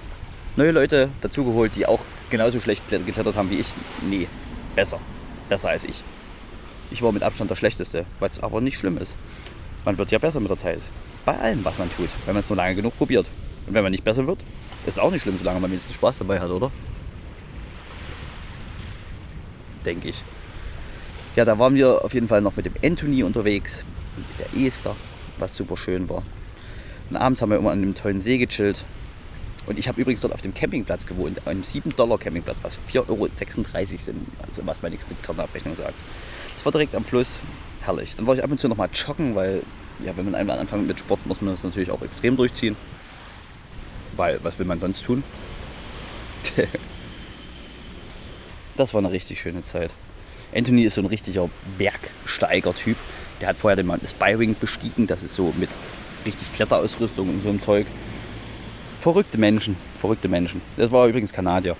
neue 0.56 0.70
Leute 0.70 1.10
dazugeholt, 1.20 1.72
die 1.76 1.86
auch 1.86 2.00
genauso 2.30 2.60
schlecht 2.60 2.88
geklettert 2.88 3.36
haben 3.36 3.50
wie 3.50 3.60
ich. 3.60 3.66
Nee, 4.08 4.28
besser. 4.74 5.00
Besser 5.48 5.70
als 5.70 5.84
ich. 5.84 6.02
Ich 6.90 7.02
war 7.02 7.12
mit 7.12 7.22
Abstand 7.22 7.50
der 7.50 7.56
Schlechteste, 7.56 8.06
was 8.20 8.42
aber 8.42 8.60
nicht 8.60 8.78
schlimm 8.78 8.98
ist. 8.98 9.14
Man 9.84 9.98
wird 9.98 10.10
ja 10.10 10.18
besser 10.18 10.40
mit 10.40 10.50
der 10.50 10.58
Zeit. 10.58 10.80
Bei 11.24 11.36
allem, 11.38 11.64
was 11.64 11.78
man 11.78 11.90
tut, 11.90 12.08
wenn 12.24 12.34
man 12.34 12.40
es 12.40 12.48
nur 12.48 12.56
lange 12.56 12.74
genug 12.74 12.96
probiert. 12.96 13.26
Und 13.66 13.74
wenn 13.74 13.82
man 13.82 13.92
nicht 13.92 14.04
besser 14.04 14.26
wird, 14.26 14.40
ist 14.86 14.94
es 14.94 14.98
auch 14.98 15.10
nicht 15.10 15.22
schlimm, 15.22 15.36
solange 15.38 15.60
man 15.60 15.70
wenigstens 15.70 15.94
Spaß 15.96 16.18
dabei 16.18 16.40
hat, 16.40 16.50
oder? 16.50 16.70
Denke 19.84 20.08
ich. 20.08 20.22
Ja, 21.36 21.44
da 21.44 21.58
waren 21.58 21.74
wir 21.74 22.04
auf 22.04 22.14
jeden 22.14 22.28
Fall 22.28 22.40
noch 22.40 22.56
mit 22.56 22.66
dem 22.66 22.74
Anthony 22.82 23.22
unterwegs, 23.22 23.84
mit 24.16 24.26
der 24.40 24.66
Esther, 24.66 24.96
was 25.38 25.56
super 25.56 25.76
schön 25.76 26.08
war. 26.08 26.22
Und 27.10 27.16
abends 27.16 27.40
haben 27.40 27.50
wir 27.50 27.58
immer 27.58 27.70
an 27.70 27.82
einem 27.82 27.94
tollen 27.94 28.20
See 28.20 28.38
gechillt. 28.38 28.84
Und 29.68 29.78
ich 29.78 29.86
habe 29.86 30.00
übrigens 30.00 30.22
dort 30.22 30.32
auf 30.32 30.40
dem 30.40 30.54
Campingplatz 30.54 31.04
gewohnt, 31.04 31.46
einem 31.46 31.60
7-Dollar-Campingplatz, 31.60 32.56
was 32.62 32.78
4,36 32.90 33.08
Euro 33.10 33.28
sind, 33.98 34.26
also 34.46 34.62
was 34.64 34.80
meine 34.80 34.96
Kreditkartenabrechnung 34.96 35.76
sagt. 35.76 35.94
Das 36.54 36.64
war 36.64 36.72
direkt 36.72 36.94
am 36.94 37.04
Fluss, 37.04 37.38
herrlich. 37.82 38.16
Dann 38.16 38.26
war 38.26 38.34
ich 38.34 38.42
ab 38.42 38.50
und 38.50 38.58
zu 38.58 38.66
noch 38.66 38.78
mal 38.78 38.88
joggen, 38.90 39.34
weil 39.34 39.62
ja, 40.02 40.16
wenn 40.16 40.24
man 40.24 40.34
einmal 40.34 40.58
anfängt 40.58 40.86
mit 40.86 40.98
Sport, 40.98 41.26
muss 41.26 41.42
man 41.42 41.52
das 41.52 41.64
natürlich 41.64 41.90
auch 41.90 42.00
extrem 42.00 42.34
durchziehen. 42.34 42.76
Weil, 44.16 44.40
was 44.42 44.58
will 44.58 44.64
man 44.64 44.80
sonst 44.80 45.04
tun? 45.04 45.22
das 48.76 48.94
war 48.94 49.00
eine 49.00 49.12
richtig 49.12 49.38
schöne 49.38 49.64
Zeit. 49.64 49.92
Anthony 50.54 50.84
ist 50.84 50.94
so 50.94 51.02
ein 51.02 51.06
richtiger 51.06 51.50
Bergsteiger-Typ. 51.76 52.96
Der 53.42 53.48
hat 53.48 53.58
vorher 53.58 53.76
den 53.76 53.86
Mount 53.86 54.02
Aspiring 54.02 54.56
bestiegen. 54.58 55.06
Das 55.06 55.22
ist 55.22 55.34
so 55.34 55.52
mit 55.58 55.68
richtig 56.24 56.54
Kletterausrüstung 56.54 57.28
und 57.28 57.42
so 57.42 57.50
einem 57.50 57.60
Zeug. 57.60 57.86
Verrückte 59.00 59.38
Menschen, 59.38 59.76
verrückte 59.98 60.28
Menschen. 60.28 60.60
Das 60.76 60.90
war 60.90 61.06
übrigens 61.06 61.32
Kanadier. 61.32 61.76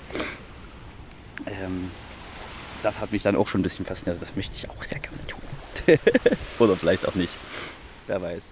Ähm, 1.46 1.90
das 2.82 3.00
hat 3.00 3.12
mich 3.12 3.22
dann 3.22 3.36
auch 3.36 3.48
schon 3.48 3.60
ein 3.60 3.64
bisschen 3.64 3.84
fasziniert. 3.84 4.22
Das 4.22 4.36
möchte 4.36 4.54
ich 4.56 4.70
auch 4.70 4.84
sehr 4.84 5.00
gerne 5.00 5.18
tun. 5.26 5.40
Oder 6.58 6.76
vielleicht 6.76 7.08
auch 7.08 7.14
nicht. 7.14 7.36
Wer 8.06 8.22
weiß. 8.22 8.42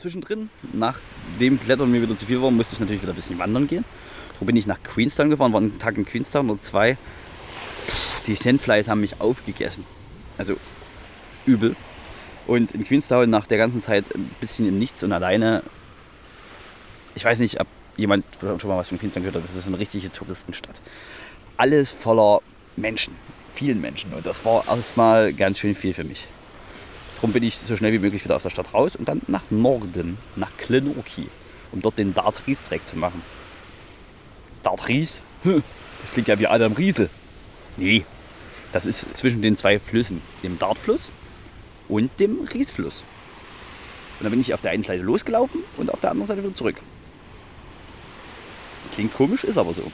Zwischendrin. 0.00 0.50
Nach 0.72 0.98
dem 1.38 1.60
Klettern 1.60 1.90
mir 1.90 2.02
wieder 2.02 2.16
zu 2.16 2.26
viel 2.26 2.42
war, 2.42 2.50
musste 2.50 2.74
ich 2.74 2.80
natürlich 2.80 3.02
wieder 3.02 3.12
ein 3.12 3.16
bisschen 3.16 3.38
wandern 3.38 3.68
gehen. 3.68 3.84
So 4.38 4.46
bin 4.46 4.56
ich 4.56 4.66
nach 4.66 4.82
Queenstown 4.82 5.30
gefahren, 5.30 5.52
war 5.52 5.60
einen 5.60 5.78
Tag 5.78 5.96
in 5.96 6.04
Queenstown 6.04 6.48
oder 6.50 6.60
zwei. 6.60 6.94
Puh, 7.86 8.22
die 8.26 8.34
Sandflies 8.34 8.88
haben 8.88 9.00
mich 9.00 9.20
aufgegessen. 9.20 9.84
Also 10.38 10.56
übel. 11.46 11.76
Und 12.46 12.72
in 12.72 12.84
Queenstown 12.84 13.28
nach 13.28 13.46
der 13.46 13.58
ganzen 13.58 13.82
Zeit 13.82 14.14
ein 14.14 14.30
bisschen 14.40 14.66
im 14.66 14.78
Nichts 14.78 15.02
und 15.02 15.12
alleine. 15.12 15.62
Ich 17.14 17.24
weiß 17.24 17.38
nicht, 17.40 17.60
ob 17.60 17.66
jemand 17.96 18.24
schon 18.40 18.58
mal 18.64 18.78
was 18.78 18.88
von 18.88 18.98
Queenstown 18.98 19.22
gehört 19.22 19.36
hat. 19.36 19.44
Das 19.44 19.54
ist 19.54 19.66
eine 19.66 19.78
richtige 19.78 20.10
Touristenstadt. 20.10 20.80
Alles 21.56 21.92
voller 21.92 22.40
Menschen, 22.76 23.14
vielen 23.54 23.80
Menschen. 23.80 24.14
Und 24.14 24.24
das 24.24 24.44
war 24.44 24.66
erstmal 24.66 25.34
ganz 25.34 25.58
schön 25.58 25.74
viel 25.74 25.92
für 25.92 26.04
mich. 26.04 26.26
Darum 27.20 27.34
bin 27.34 27.42
ich 27.42 27.58
so 27.58 27.76
schnell 27.76 27.92
wie 27.92 27.98
möglich 27.98 28.24
wieder 28.24 28.36
aus 28.36 28.44
der 28.44 28.50
Stadt 28.50 28.72
raus 28.72 28.96
und 28.96 29.06
dann 29.06 29.20
nach 29.26 29.42
Norden, 29.50 30.16
nach 30.36 30.50
Klenoki, 30.56 31.28
um 31.70 31.82
dort 31.82 31.98
den 31.98 32.14
Dart 32.14 32.46
Ries 32.46 32.62
Track 32.62 32.86
zu 32.86 32.96
machen. 32.96 33.22
Dart 34.62 34.88
Ries? 34.88 35.20
Das 36.02 36.12
klingt 36.12 36.28
ja 36.28 36.38
wie 36.38 36.46
Adam 36.46 36.72
Riese. 36.72 37.10
Nee, 37.76 38.06
das 38.72 38.86
ist 38.86 39.14
zwischen 39.14 39.42
den 39.42 39.54
zwei 39.54 39.78
Flüssen, 39.78 40.22
dem 40.42 40.58
Dartfluss 40.58 41.10
und 41.88 42.10
dem 42.18 42.48
Riesfluss. 42.54 43.02
Und 44.18 44.24
dann 44.24 44.30
bin 44.30 44.40
ich 44.40 44.54
auf 44.54 44.62
der 44.62 44.70
einen 44.70 44.84
Seite 44.84 45.02
losgelaufen 45.02 45.60
und 45.76 45.92
auf 45.92 46.00
der 46.00 46.12
anderen 46.12 46.26
Seite 46.26 46.42
wieder 46.42 46.54
zurück. 46.54 46.76
Klingt 48.94 49.12
komisch, 49.12 49.44
ist 49.44 49.58
aber 49.58 49.74
so. 49.74 49.92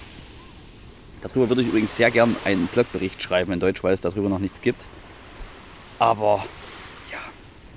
Darüber 1.23 1.49
würde 1.49 1.62
ich 1.62 1.68
übrigens 1.68 1.97
sehr 1.97 2.12
gern 2.12 2.37
einen 2.45 2.68
Blogbericht 2.68 3.21
schreiben 3.21 3.52
in 3.52 3.59
Deutsch, 3.59 3.83
weil 3.83 3.95
es 3.95 4.00
darüber 4.00 4.28
noch 4.28 4.38
nichts 4.38 4.61
gibt. 4.61 4.85
Aber 5.99 6.45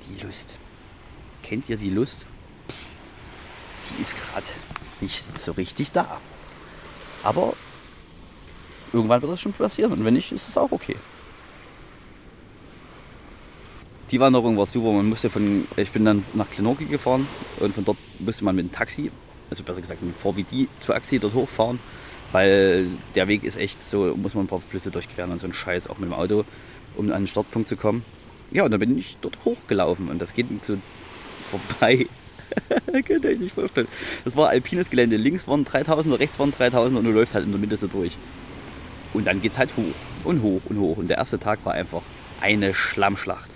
die 0.09 0.25
Lust. 0.25 0.57
Kennt 1.43 1.69
ihr 1.69 1.77
die 1.77 1.89
Lust? 1.89 2.25
Die 3.89 4.01
ist 4.01 4.15
gerade 4.17 4.47
nicht 5.01 5.23
so 5.39 5.53
richtig 5.53 5.91
da. 5.91 6.19
Aber 7.23 7.53
irgendwann 8.93 9.21
wird 9.21 9.31
das 9.31 9.41
schon 9.41 9.53
passieren 9.53 9.91
und 9.93 10.05
wenn 10.05 10.13
nicht, 10.13 10.31
ist 10.31 10.47
es 10.47 10.57
auch 10.57 10.71
okay. 10.71 10.95
Die 14.11 14.19
Wanderung 14.19 14.57
war 14.57 14.65
super. 14.65 14.91
Man 14.91 15.07
musste 15.07 15.29
von, 15.29 15.67
ich 15.77 15.91
bin 15.91 16.03
dann 16.03 16.25
nach 16.33 16.49
Klenoki 16.49 16.85
gefahren 16.85 17.27
und 17.59 17.75
von 17.75 17.85
dort 17.85 17.97
musste 18.17 18.43
man 18.43 18.55
mit 18.55 18.65
dem 18.65 18.71
Taxi, 18.71 19.11
also 19.49 19.63
besser 19.63 19.81
gesagt 19.81 20.01
mit 20.01 20.15
dem 20.15 20.19
VVD 20.19 20.67
Taxi 20.85 21.19
dort 21.19 21.35
hochfahren, 21.35 21.79
weil 22.31 22.87
der 23.13 23.27
Weg 23.27 23.43
ist 23.43 23.57
echt 23.57 23.79
so, 23.79 24.15
muss 24.15 24.33
man 24.33 24.45
ein 24.45 24.47
paar 24.47 24.61
Flüsse 24.61 24.89
durchqueren 24.89 25.31
und 25.31 25.39
so 25.39 25.45
ein 25.45 25.53
Scheiß, 25.53 25.87
auch 25.87 25.99
mit 25.99 26.09
dem 26.09 26.13
Auto, 26.13 26.43
um 26.95 27.11
an 27.11 27.21
den 27.21 27.27
Startpunkt 27.27 27.67
zu 27.67 27.75
kommen. 27.75 28.03
Ja, 28.51 28.63
und 28.63 28.71
dann 28.71 28.79
bin 28.79 28.97
ich 28.97 29.17
dort 29.21 29.37
hochgelaufen 29.45 30.09
und 30.09 30.19
das 30.19 30.33
geht 30.33 30.47
so 30.63 30.77
vorbei. 31.49 32.07
Könnt 33.05 33.25
ihr 33.25 33.31
euch 33.31 33.39
nicht 33.39 33.55
vorstellen. 33.55 33.87
Das 34.25 34.35
war 34.35 34.49
alpines 34.49 34.89
Gelände. 34.89 35.17
Links 35.17 35.47
waren 35.47 35.65
3000, 35.65 36.19
rechts 36.19 36.39
waren 36.39 36.51
3000 36.51 36.97
und 36.97 37.05
du 37.05 37.11
läufst 37.11 37.35
halt 37.35 37.45
in 37.45 37.51
der 37.51 37.59
Mitte 37.59 37.77
so 37.77 37.87
durch. 37.87 38.17
Und 39.13 39.27
dann 39.27 39.41
geht 39.41 39.53
es 39.53 39.57
halt 39.57 39.75
hoch 39.75 39.95
und 40.23 40.41
hoch 40.41 40.61
und 40.67 40.79
hoch. 40.79 40.97
Und 40.97 41.07
der 41.09 41.17
erste 41.17 41.39
Tag 41.39 41.59
war 41.63 41.73
einfach 41.73 42.01
eine 42.41 42.73
Schlammschlacht. 42.73 43.51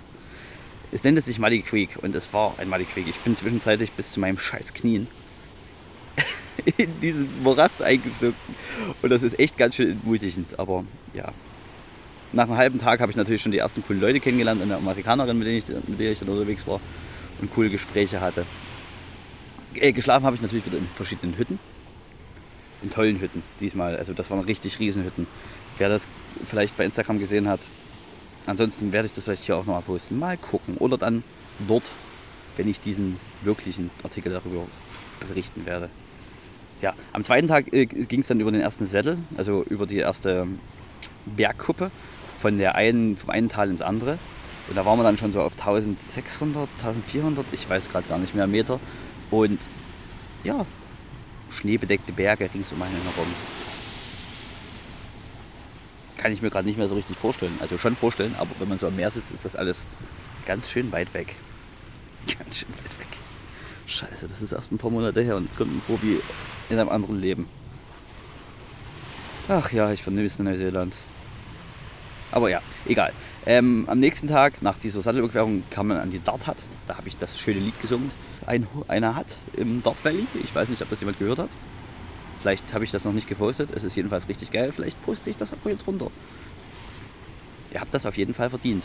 Es 0.92 1.04
nennt 1.04 1.22
sich 1.24 1.40
Muddy 1.40 1.62
Creek 1.62 1.98
und 2.02 2.14
es 2.14 2.32
war 2.34 2.54
ein 2.60 2.70
Muddy 2.70 2.86
Creek. 2.86 3.08
Ich 3.08 3.18
bin 3.20 3.36
zwischenzeitlich 3.36 3.92
bis 3.94 4.12
zu 4.12 4.20
meinem 4.20 4.38
scheiß 4.38 4.74
Knien 4.76 5.08
in 6.78 7.00
diesen 7.02 7.42
Morast 7.42 7.82
eingesunken. 7.82 8.56
Und 9.02 9.10
das 9.10 9.24
ist 9.24 9.40
echt 9.40 9.58
ganz 9.58 9.76
schön 9.76 9.92
entmutigend. 9.92 10.60
Aber 10.60 10.86
ja. 11.16 11.32
Nach 12.34 12.46
einem 12.46 12.58
halben 12.58 12.80
Tag 12.80 13.00
habe 13.00 13.12
ich 13.12 13.16
natürlich 13.16 13.44
schon 13.44 13.52
die 13.52 13.60
ersten 13.60 13.86
coolen 13.86 14.02
Leute 14.02 14.20
kennengelernt, 14.20 14.60
eine 14.60 14.76
Amerikanerin, 14.76 15.38
mit 15.38 15.48
der 15.48 15.54
ich, 15.54 15.66
mit 15.88 16.00
der 16.00 16.12
ich 16.12 16.20
dann 16.20 16.30
unterwegs 16.30 16.66
war 16.66 16.80
und 17.40 17.54
coole 17.54 17.70
Gespräche 17.70 18.22
hatte. 18.22 18.46
Äh, 19.76 19.92
geschlafen 19.92 20.26
habe 20.26 20.36
ich 20.36 20.42
natürlich 20.42 20.66
wieder 20.66 20.80
in 20.80 20.88
verschiedenen 20.88 21.38
Hütten. 21.38 21.60
In 22.82 22.90
tollen 22.90 23.22
Hütten 23.22 23.44
diesmal. 23.60 23.98
Also 23.98 24.14
das 24.14 24.32
waren 24.32 24.40
richtig 24.42 24.80
Riesenhütten. 24.80 25.28
Wer 25.78 25.90
das 25.90 26.08
vielleicht 26.46 26.76
bei 26.76 26.86
Instagram 26.86 27.20
gesehen 27.20 27.48
hat, 27.48 27.60
ansonsten 28.48 28.92
werde 28.92 29.06
ich 29.06 29.14
das 29.14 29.26
vielleicht 29.26 29.44
hier 29.44 29.56
auch 29.56 29.66
nochmal 29.66 29.84
posten. 29.84 30.18
Mal 30.18 30.38
gucken. 30.38 30.78
Oder 30.78 30.98
dann 30.98 31.24
dort, 31.68 31.92
wenn 32.58 32.68
ich 32.68 32.80
diesen 32.80 33.20
wirklichen 33.44 33.92
Artikel 34.04 34.32
darüber 34.32 34.66
berichten 35.28 35.68
werde. 35.68 35.90
Ja, 36.82 36.96
am 37.14 37.24
zweiten 37.24 37.48
Tag 37.48 37.72
äh, 37.74 37.86
ging 37.86 38.22
es 38.22 38.28
dann 38.28 38.40
über 38.40 38.52
den 38.52 38.62
ersten 38.62 38.88
Sättel, 38.88 39.20
also 39.38 39.64
über 39.70 39.86
die 39.86 39.98
erste 39.98 40.48
Bergkuppe 41.26 41.92
von 42.44 42.58
der 42.58 42.76
einen, 42.76 43.16
vom 43.16 43.30
einen 43.30 43.48
Tal 43.48 43.70
ins 43.70 43.82
andere. 43.82 44.20
Und 44.68 44.76
da 44.76 44.86
waren 44.86 45.00
wir 45.00 45.04
dann 45.04 45.18
schon 45.18 45.32
so 45.32 45.42
auf 45.42 45.54
1600, 45.54 46.68
1400, 46.78 47.46
ich 47.54 47.70
weiß 47.70 47.90
gerade 47.90 48.06
gar 48.10 48.18
nicht 48.18 48.36
mehr, 48.36 48.48
Meter. 48.48 48.82
Und 49.32 49.70
ja, 50.44 50.66
schneebedeckte 51.50 52.12
Berge 52.12 52.50
rings 52.54 52.74
um 52.74 52.82
einen 52.82 53.02
herum. 53.02 53.28
Kann 56.18 56.34
ich 56.34 56.42
mir 56.42 56.50
gerade 56.50 56.68
nicht 56.68 56.78
mehr 56.78 56.90
so 56.90 56.96
richtig 56.96 57.16
vorstellen. 57.16 57.58
Also 57.62 57.78
schon 57.78 57.96
vorstellen, 57.96 58.36
aber 58.38 58.52
wenn 58.60 58.68
man 58.68 58.78
so 58.78 58.88
am 58.88 58.96
Meer 58.98 59.10
sitzt, 59.10 59.32
ist 59.32 59.46
das 59.46 59.56
alles 59.56 59.86
ganz 60.46 60.70
schön 60.70 60.92
weit 60.92 61.14
weg. 61.14 61.36
Ganz 62.38 62.60
schön 62.60 62.70
weit 62.70 63.00
weg. 63.00 63.08
Scheiße, 63.88 64.28
das 64.28 64.42
ist 64.42 64.52
erst 64.52 64.72
ein 64.72 64.78
paar 64.78 64.92
Monate 64.92 65.22
her 65.22 65.38
und 65.38 65.46
es 65.46 65.56
kommt 65.56 65.74
mir 65.74 65.82
vor 65.82 66.02
wie 66.02 66.20
in 66.70 66.80
einem 66.80 66.90
anderen 66.90 67.20
Leben. 67.20 67.48
Ach 69.48 69.72
ja, 69.72 69.92
ich 69.92 70.04
vermisse 70.04 70.44
Neuseeland. 70.44 70.96
Aber 72.34 72.50
ja, 72.50 72.62
egal. 72.88 73.14
Ähm, 73.46 73.86
am 73.88 74.00
nächsten 74.00 74.28
Tag, 74.28 74.64
nach 74.64 74.78
dieser 74.80 75.04
Sattelüberquerung, 75.04 75.64
kam 75.70 75.90
man 75.90 75.98
an 75.98 76.10
die 76.10 76.22
Dart 76.22 76.48
Hut. 76.48 76.56
Da 76.88 76.98
habe 76.98 77.08
ich 77.08 77.16
das 77.18 77.40
schöne 77.40 77.60
Lied 77.60 77.80
gesungen. 77.80 78.10
Ein, 78.48 78.68
einer 78.88 79.16
hat 79.16 79.38
im 79.56 79.84
Dart 79.84 80.04
Valley. 80.04 80.26
Ich 80.44 80.54
weiß 80.54 80.68
nicht, 80.70 80.82
ob 80.82 80.90
das 80.90 81.00
jemand 81.00 81.20
gehört 81.20 81.38
hat. 81.38 81.50
Vielleicht 82.42 82.74
habe 82.74 82.84
ich 82.84 82.92
das 82.92 83.06
noch 83.06 83.14
nicht 83.14 83.30
gepostet. 83.30 83.70
Es 83.72 83.84
ist 83.84 83.96
jedenfalls 83.96 84.28
richtig 84.28 84.52
geil. 84.52 84.72
Vielleicht 84.72 85.02
poste 85.06 85.30
ich 85.30 85.38
das 85.38 85.54
auch 85.54 85.58
hier 85.64 85.76
drunter. 85.76 86.10
Ihr 87.72 87.80
habt 87.80 87.94
das 87.94 88.06
auf 88.08 88.18
jeden 88.18 88.34
Fall 88.34 88.50
verdient. 88.50 88.84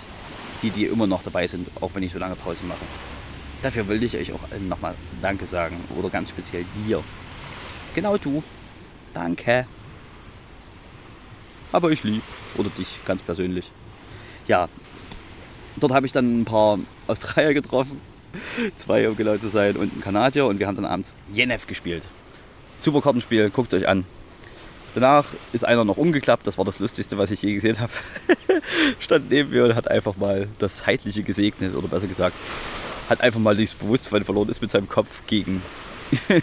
Die, 0.62 0.70
die 0.70 0.84
immer 0.84 1.06
noch 1.06 1.22
dabei 1.22 1.46
sind, 1.46 1.70
auch 1.80 1.94
wenn 1.94 2.02
ich 2.02 2.12
so 2.12 2.18
lange 2.18 2.36
Pause 2.36 2.64
mache. 2.64 2.84
Dafür 3.62 3.88
wollte 3.88 4.04
ich 4.04 4.16
euch 4.16 4.32
auch 4.32 4.40
nochmal 4.68 4.94
Danke 5.22 5.46
sagen. 5.46 5.76
Oder 5.98 6.10
ganz 6.10 6.30
speziell 6.30 6.66
dir. 6.86 7.02
Genau 7.94 8.18
du. 8.18 8.42
Danke. 9.14 9.66
Aber 11.72 11.90
ich 11.90 12.04
lieb. 12.04 12.22
Oder 12.56 12.70
dich 12.70 12.98
ganz 13.04 13.22
persönlich. 13.22 13.70
Ja. 14.46 14.68
Dort 15.76 15.92
habe 15.92 16.06
ich 16.06 16.12
dann 16.12 16.40
ein 16.40 16.44
paar 16.44 16.78
Australier 17.06 17.54
getroffen. 17.54 18.00
Zwei, 18.76 19.08
um 19.08 19.16
genau 19.16 19.36
zu 19.36 19.48
sein, 19.48 19.76
und 19.76 19.96
ein 19.96 20.00
Kanadier. 20.00 20.46
Und 20.46 20.58
wir 20.58 20.66
haben 20.66 20.76
dann 20.76 20.86
abends 20.86 21.14
Jenef 21.32 21.66
gespielt. 21.66 22.02
Super 22.76 23.00
Kartenspiel, 23.00 23.50
guckt 23.50 23.72
es 23.72 23.82
euch 23.82 23.88
an. 23.88 24.04
Danach 24.94 25.26
ist 25.52 25.64
einer 25.64 25.84
noch 25.84 25.96
umgeklappt, 25.96 26.46
das 26.46 26.58
war 26.58 26.64
das 26.64 26.78
Lustigste, 26.78 27.18
was 27.18 27.30
ich 27.30 27.42
je 27.42 27.54
gesehen 27.54 27.78
habe. 27.78 27.92
Stand 29.00 29.30
neben 29.30 29.50
mir 29.50 29.64
und 29.64 29.74
hat 29.74 29.88
einfach 29.88 30.16
mal 30.16 30.48
das 30.58 30.76
Zeitliche 30.76 31.22
gesegnet, 31.22 31.74
oder 31.74 31.88
besser 31.88 32.06
gesagt, 32.06 32.34
hat 33.08 33.20
einfach 33.20 33.40
mal 33.40 33.56
das 33.56 33.74
Bewusstsein 33.74 34.24
verloren, 34.24 34.48
ist 34.48 34.60
mit 34.62 34.70
seinem 34.70 34.88
Kopf 34.88 35.22
gegen, 35.26 35.62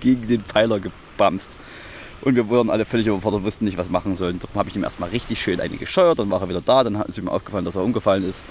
gegen 0.00 0.26
den 0.26 0.42
Pfeiler 0.42 0.80
gebamst. 0.80 1.56
Und 2.26 2.34
wir 2.34 2.48
wurden 2.48 2.70
alle 2.70 2.84
völlig 2.84 3.06
überfordert, 3.06 3.44
wussten 3.44 3.66
nicht, 3.66 3.78
was 3.78 3.88
machen 3.88 4.16
sollen. 4.16 4.40
Darum 4.40 4.56
habe 4.56 4.68
ich 4.68 4.74
ihm 4.74 4.82
erstmal 4.82 5.10
richtig 5.10 5.40
schön 5.40 5.60
eine 5.60 5.76
gescheuert, 5.76 6.18
dann 6.18 6.28
war 6.28 6.40
er 6.40 6.48
wieder 6.48 6.60
da, 6.60 6.82
dann 6.82 6.98
hat 6.98 7.08
es 7.08 7.16
ihm 7.18 7.28
aufgefallen, 7.28 7.64
dass 7.64 7.76
er 7.76 7.84
umgefallen 7.84 8.28
ist. 8.28 8.42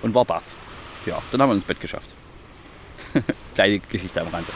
Und 0.00 0.14
war 0.14 0.24
baff. 0.24 0.44
Ja, 1.04 1.20
dann 1.30 1.42
haben 1.42 1.50
wir 1.50 1.54
ins 1.54 1.66
Bett 1.66 1.82
geschafft. 1.82 2.08
Kleine 3.54 3.80
Geschichte 3.80 4.18
am 4.22 4.28
Rande. 4.28 4.50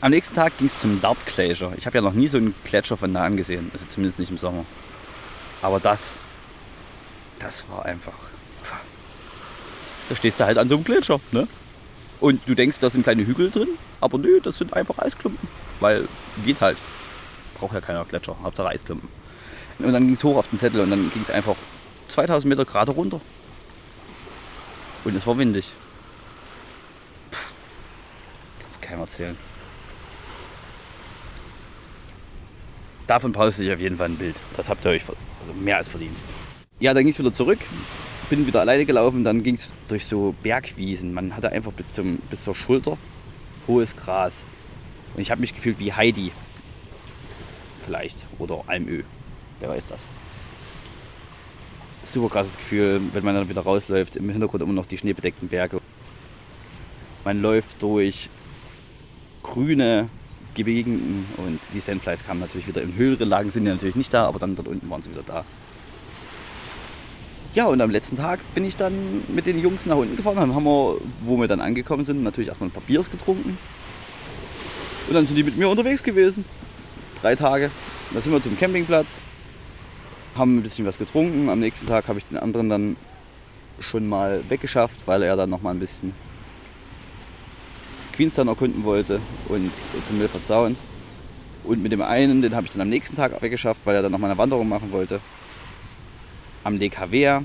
Am 0.00 0.10
nächsten 0.10 0.34
Tag 0.34 0.58
ging 0.58 0.66
es 0.66 0.80
zum 0.80 1.00
Dart 1.00 1.24
Glacier. 1.24 1.72
Ich 1.76 1.86
habe 1.86 1.98
ja 1.98 2.02
noch 2.02 2.14
nie 2.14 2.26
so 2.26 2.38
einen 2.38 2.52
Gletscher 2.64 2.96
von 2.96 3.12
nah 3.12 3.22
angesehen, 3.22 3.70
also 3.72 3.86
zumindest 3.86 4.18
nicht 4.18 4.32
im 4.32 4.38
Sommer. 4.38 4.64
Aber 5.62 5.78
das, 5.78 6.14
das 7.38 7.64
war 7.70 7.84
einfach. 7.84 8.14
Da 10.08 10.16
stehst 10.16 10.40
du 10.40 10.46
halt 10.46 10.58
an 10.58 10.68
so 10.68 10.74
einem 10.74 10.82
Gletscher, 10.82 11.20
ne? 11.30 11.46
Und 12.22 12.40
du 12.46 12.54
denkst, 12.54 12.78
da 12.78 12.88
sind 12.88 13.02
kleine 13.02 13.26
Hügel 13.26 13.50
drin, 13.50 13.70
aber 14.00 14.16
nö, 14.16 14.40
das 14.40 14.56
sind 14.56 14.74
einfach 14.74 14.96
Eisklumpen. 15.00 15.48
Weil 15.80 16.06
geht 16.44 16.60
halt. 16.60 16.78
Braucht 17.58 17.74
ja 17.74 17.80
keiner 17.80 18.04
Gletscher, 18.04 18.36
Hauptsache 18.44 18.68
Eisklumpen. 18.68 19.08
Und 19.80 19.92
dann 19.92 20.04
ging 20.06 20.14
es 20.14 20.22
hoch 20.22 20.36
auf 20.36 20.48
den 20.48 20.56
Zettel 20.56 20.82
und 20.82 20.90
dann 20.90 21.10
ging 21.12 21.22
es 21.22 21.30
einfach 21.30 21.56
2000 22.10 22.48
Meter 22.48 22.64
gerade 22.64 22.92
runter. 22.92 23.20
Und 25.04 25.16
es 25.16 25.26
war 25.26 25.36
windig. 25.36 25.72
Puh. 27.32 27.38
Kannst 28.60 28.80
keinem 28.80 29.00
erzählen. 29.00 29.36
Davon 33.08 33.32
poste 33.32 33.64
ich 33.64 33.72
auf 33.72 33.80
jeden 33.80 33.96
Fall 33.96 34.10
ein 34.10 34.16
Bild. 34.16 34.36
Das 34.56 34.68
habt 34.68 34.84
ihr 34.84 34.92
euch 34.92 35.02
also 35.08 35.60
mehr 35.60 35.78
als 35.78 35.88
verdient. 35.88 36.16
Ja, 36.78 36.94
dann 36.94 37.02
ging 37.02 37.12
es 37.12 37.18
wieder 37.18 37.32
zurück. 37.32 37.58
Bin 38.32 38.46
wieder 38.46 38.60
alleine 38.60 38.86
gelaufen. 38.86 39.24
Dann 39.24 39.42
ging 39.42 39.56
es 39.56 39.74
durch 39.88 40.06
so 40.06 40.34
Bergwiesen. 40.42 41.12
Man 41.12 41.36
hatte 41.36 41.52
einfach 41.52 41.70
bis, 41.70 41.92
zum, 41.92 42.16
bis 42.30 42.44
zur 42.44 42.54
Schulter 42.54 42.96
hohes 43.68 43.94
Gras. 43.94 44.46
Und 45.14 45.20
ich 45.20 45.30
habe 45.30 45.42
mich 45.42 45.54
gefühlt 45.54 45.78
wie 45.78 45.92
Heidi. 45.92 46.32
Vielleicht. 47.82 48.16
Oder 48.38 48.64
Almö. 48.68 49.02
Wer 49.60 49.68
weiß 49.68 49.86
das. 49.86 50.00
Super 52.04 52.30
krasses 52.30 52.56
Gefühl, 52.56 53.02
wenn 53.12 53.22
man 53.22 53.34
dann 53.34 53.50
wieder 53.50 53.60
rausläuft. 53.60 54.16
Im 54.16 54.30
Hintergrund 54.30 54.62
immer 54.62 54.72
noch 54.72 54.86
die 54.86 54.96
schneebedeckten 54.96 55.48
Berge. 55.48 55.78
Man 57.26 57.42
läuft 57.42 57.82
durch 57.82 58.30
grüne 59.42 60.08
Gegenden 60.54 61.26
und 61.36 61.60
die 61.74 61.80
Sandflies 61.80 62.24
kamen 62.24 62.40
natürlich 62.40 62.66
wieder 62.66 62.80
in 62.80 62.96
höhere 62.96 63.24
Lagen, 63.24 63.50
sind 63.50 63.66
ja 63.66 63.74
natürlich 63.74 63.96
nicht 63.96 64.14
da, 64.14 64.24
aber 64.24 64.38
dann 64.38 64.56
dort 64.56 64.68
unten 64.68 64.88
waren 64.88 65.02
sie 65.02 65.10
wieder 65.10 65.22
da. 65.22 65.44
Ja, 67.54 67.66
und 67.66 67.82
am 67.82 67.90
letzten 67.90 68.16
Tag 68.16 68.40
bin 68.54 68.64
ich 68.64 68.76
dann 68.76 69.24
mit 69.28 69.44
den 69.44 69.58
Jungs 69.58 69.84
nach 69.84 69.96
unten 69.96 70.16
gefahren. 70.16 70.36
Dann 70.36 70.54
haben 70.54 70.64
wir, 70.64 70.96
wo 71.20 71.36
wir 71.36 71.48
dann 71.48 71.60
angekommen 71.60 72.04
sind, 72.04 72.22
natürlich 72.22 72.48
erstmal 72.48 72.70
ein 72.70 72.72
paar 72.72 72.82
Biers 72.82 73.10
getrunken. 73.10 73.58
Und 75.08 75.14
dann 75.14 75.26
sind 75.26 75.36
die 75.36 75.42
mit 75.42 75.58
mir 75.58 75.68
unterwegs 75.68 76.02
gewesen. 76.02 76.46
Drei 77.20 77.36
Tage. 77.36 77.70
Da 78.14 78.20
sind 78.20 78.32
wir 78.32 78.40
zum 78.40 78.58
Campingplatz, 78.58 79.20
haben 80.34 80.58
ein 80.58 80.62
bisschen 80.62 80.86
was 80.86 80.96
getrunken. 80.96 81.50
Am 81.50 81.60
nächsten 81.60 81.86
Tag 81.86 82.08
habe 82.08 82.18
ich 82.18 82.24
den 82.26 82.38
anderen 82.38 82.70
dann 82.70 82.96
schon 83.80 84.08
mal 84.08 84.42
weggeschafft, 84.48 85.06
weil 85.06 85.22
er 85.22 85.36
dann 85.36 85.50
noch 85.50 85.60
mal 85.60 85.70
ein 85.70 85.78
bisschen 85.78 86.14
Queenstown 88.14 88.48
erkunden 88.48 88.84
wollte 88.84 89.20
und 89.48 89.72
zum 90.06 90.18
Milford 90.18 90.44
Sound. 90.44 90.78
Und 91.64 91.82
mit 91.82 91.92
dem 91.92 92.02
einen, 92.02 92.40
den 92.40 92.54
habe 92.54 92.66
ich 92.66 92.72
dann 92.72 92.80
am 92.80 92.88
nächsten 92.88 93.16
Tag 93.16 93.40
weggeschafft, 93.42 93.82
weil 93.84 93.96
er 93.96 94.02
dann 94.02 94.12
noch 94.12 94.18
mal 94.18 94.30
eine 94.30 94.38
Wanderung 94.38 94.68
machen 94.68 94.90
wollte. 94.90 95.20
Am 96.64 96.78
Havea. 96.80 97.44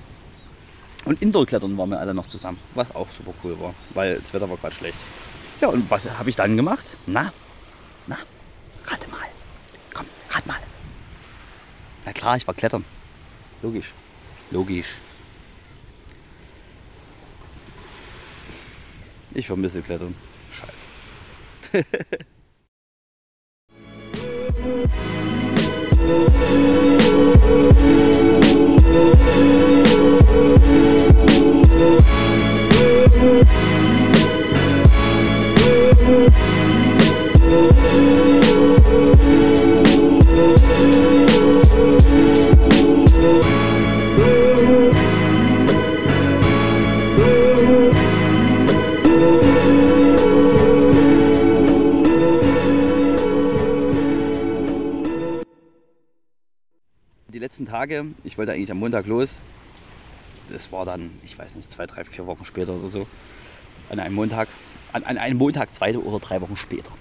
Und 1.05 1.21
Indoor-Klettern 1.21 1.77
waren 1.77 1.89
wir 1.89 1.99
alle 1.99 2.13
noch 2.13 2.27
zusammen, 2.27 2.59
was 2.75 2.93
auch 2.93 3.09
super 3.09 3.33
cool 3.43 3.59
war, 3.59 3.73
weil 3.91 4.19
das 4.19 4.33
Wetter 4.33 4.49
war 4.49 4.57
gerade 4.57 4.75
schlecht. 4.75 4.97
Ja, 5.61 5.69
und 5.69 5.89
was 5.89 6.09
habe 6.17 6.29
ich 6.29 6.35
dann 6.35 6.57
gemacht? 6.57 6.85
Na, 7.05 7.31
na, 8.05 8.17
rate 8.85 9.07
mal. 9.09 9.25
Komm, 9.93 10.05
rat 10.29 10.45
mal. 10.45 10.59
Na 12.05 12.11
klar, 12.11 12.35
ich 12.37 12.45
war 12.45 12.53
klettern. 12.53 12.83
Logisch. 13.61 13.93
Logisch. 14.51 14.95
Ich 19.33 19.47
vermisse 19.47 19.81
Klettern. 19.81 20.15
Scheiße. 20.51 20.87
Tage, 57.87 58.07
ich 58.23 58.37
wollte 58.37 58.51
eigentlich 58.51 58.71
am 58.71 58.79
Montag 58.79 59.07
los, 59.07 59.35
das 60.49 60.71
war 60.71 60.85
dann, 60.85 61.11
ich 61.23 61.37
weiß 61.39 61.55
nicht, 61.55 61.71
zwei, 61.71 61.85
drei, 61.85 62.03
vier 62.03 62.25
Wochen 62.27 62.43
später 62.43 62.73
oder 62.73 62.87
so, 62.87 63.07
an 63.89 63.99
einem 63.99 64.15
Montag, 64.15 64.49
an, 64.91 65.03
an 65.03 65.17
einem 65.17 65.37
Montag, 65.37 65.73
zwei 65.73 65.97
oder 65.97 66.19
drei 66.19 66.41
Wochen 66.41 66.57
später. 66.57 66.91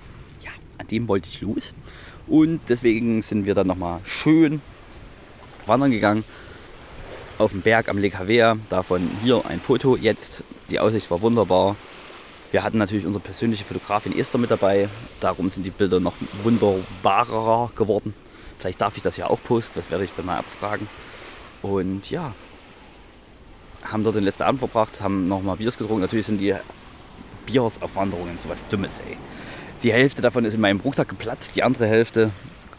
Ja, 0.43 0.51
an 0.79 0.87
dem 0.87 1.09
wollte 1.09 1.29
ich 1.29 1.41
los. 1.41 1.75
Und 2.29 2.61
deswegen 2.69 3.23
sind 3.23 3.47
wir 3.47 3.55
dann 3.55 3.67
nochmal 3.67 4.01
schön 4.05 4.61
wandern 5.67 5.91
gegangen 5.91 6.25
auf 7.39 7.51
dem 7.51 7.63
Berg 7.63 7.89
am 7.89 7.99
Lake 7.99 8.19
Havea. 8.19 8.57
Davon 8.69 9.11
hier 9.23 9.45
ein 9.47 9.61
Foto 9.61 9.97
jetzt. 9.97 10.45
Die 10.71 10.79
Aussicht 10.79 11.11
war 11.11 11.21
wunderbar. 11.21 11.75
Wir 12.53 12.63
hatten 12.63 12.79
natürlich 12.79 13.07
unsere 13.07 13.23
persönliche 13.23 13.65
Fotografin 13.65 14.17
Esther 14.17 14.39
mit 14.39 14.51
dabei. 14.51 14.89
Darum 15.21 15.51
sind 15.51 15.65
die 15.65 15.71
Bilder 15.71 15.99
noch 15.99 16.15
wunderbarer 16.45 17.73
geworden. 17.75 18.15
Vielleicht 18.59 18.81
darf 18.81 18.97
ich 18.97 19.03
das 19.03 19.17
ja 19.17 19.29
auch 19.29 19.43
posten, 19.43 19.73
das 19.79 19.91
werde 19.91 20.05
ich 20.05 20.13
dann 20.15 20.27
mal 20.27 20.39
abfragen. 20.39 20.89
Und 21.63 22.11
ja, 22.11 22.33
haben 23.85 24.05
dort 24.05 24.17
den 24.17 24.25
letzten 24.25 24.45
Abend 24.45 24.61
verbracht, 24.61 25.01
haben 25.01 25.29
nochmal 25.29 25.57
Biers 25.57 25.79
getrunken. 25.79 26.03
Natürlich 26.03 26.27
sind 26.27 26.39
die 26.39 26.55
Biers 27.45 27.81
auf 27.81 27.95
Wanderungen 27.97 28.39
sowas 28.39 28.59
Dummes, 28.71 29.01
ey. 29.01 29.17
Die 29.83 29.93
Hälfte 29.93 30.23
davon 30.23 30.45
ist 30.45 30.55
in 30.55 30.61
meinem 30.61 30.81
Rucksack 30.81 31.09
geplatzt, 31.09 31.55
die 31.55 31.63
andere 31.63 31.87
Hälfte 31.87 32.31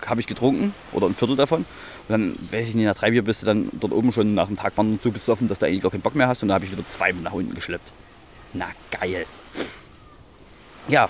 habe 0.05 0.19
ich 0.19 0.27
getrunken 0.27 0.73
oder 0.93 1.07
ein 1.07 1.15
Viertel 1.15 1.35
davon. 1.35 1.59
Und 1.59 2.09
dann, 2.09 2.35
weiß 2.51 2.69
ich 2.69 2.75
nicht, 2.75 2.85
nach 2.85 2.95
drei 2.95 3.11
Bier 3.11 3.23
bist 3.23 3.41
du 3.41 3.45
dann 3.45 3.69
dort 3.73 3.93
oben 3.93 4.13
schon 4.13 4.33
nach 4.33 4.47
dem 4.47 4.55
Tag 4.55 4.77
wandern 4.77 4.99
so 5.03 5.11
besoffen, 5.11 5.47
dass 5.47 5.59
du 5.59 5.65
eigentlich 5.65 5.81
gar 5.81 5.91
keinen 5.91 6.01
Bock 6.01 6.15
mehr 6.15 6.27
hast. 6.27 6.41
Und 6.41 6.49
dann 6.49 6.55
habe 6.55 6.65
ich 6.65 6.71
wieder 6.71 6.87
zwei 6.87 7.11
mit 7.11 7.23
nach 7.23 7.33
unten 7.33 7.53
geschleppt. 7.53 7.91
Na 8.53 8.67
geil. 8.91 9.25
Ja. 10.87 11.09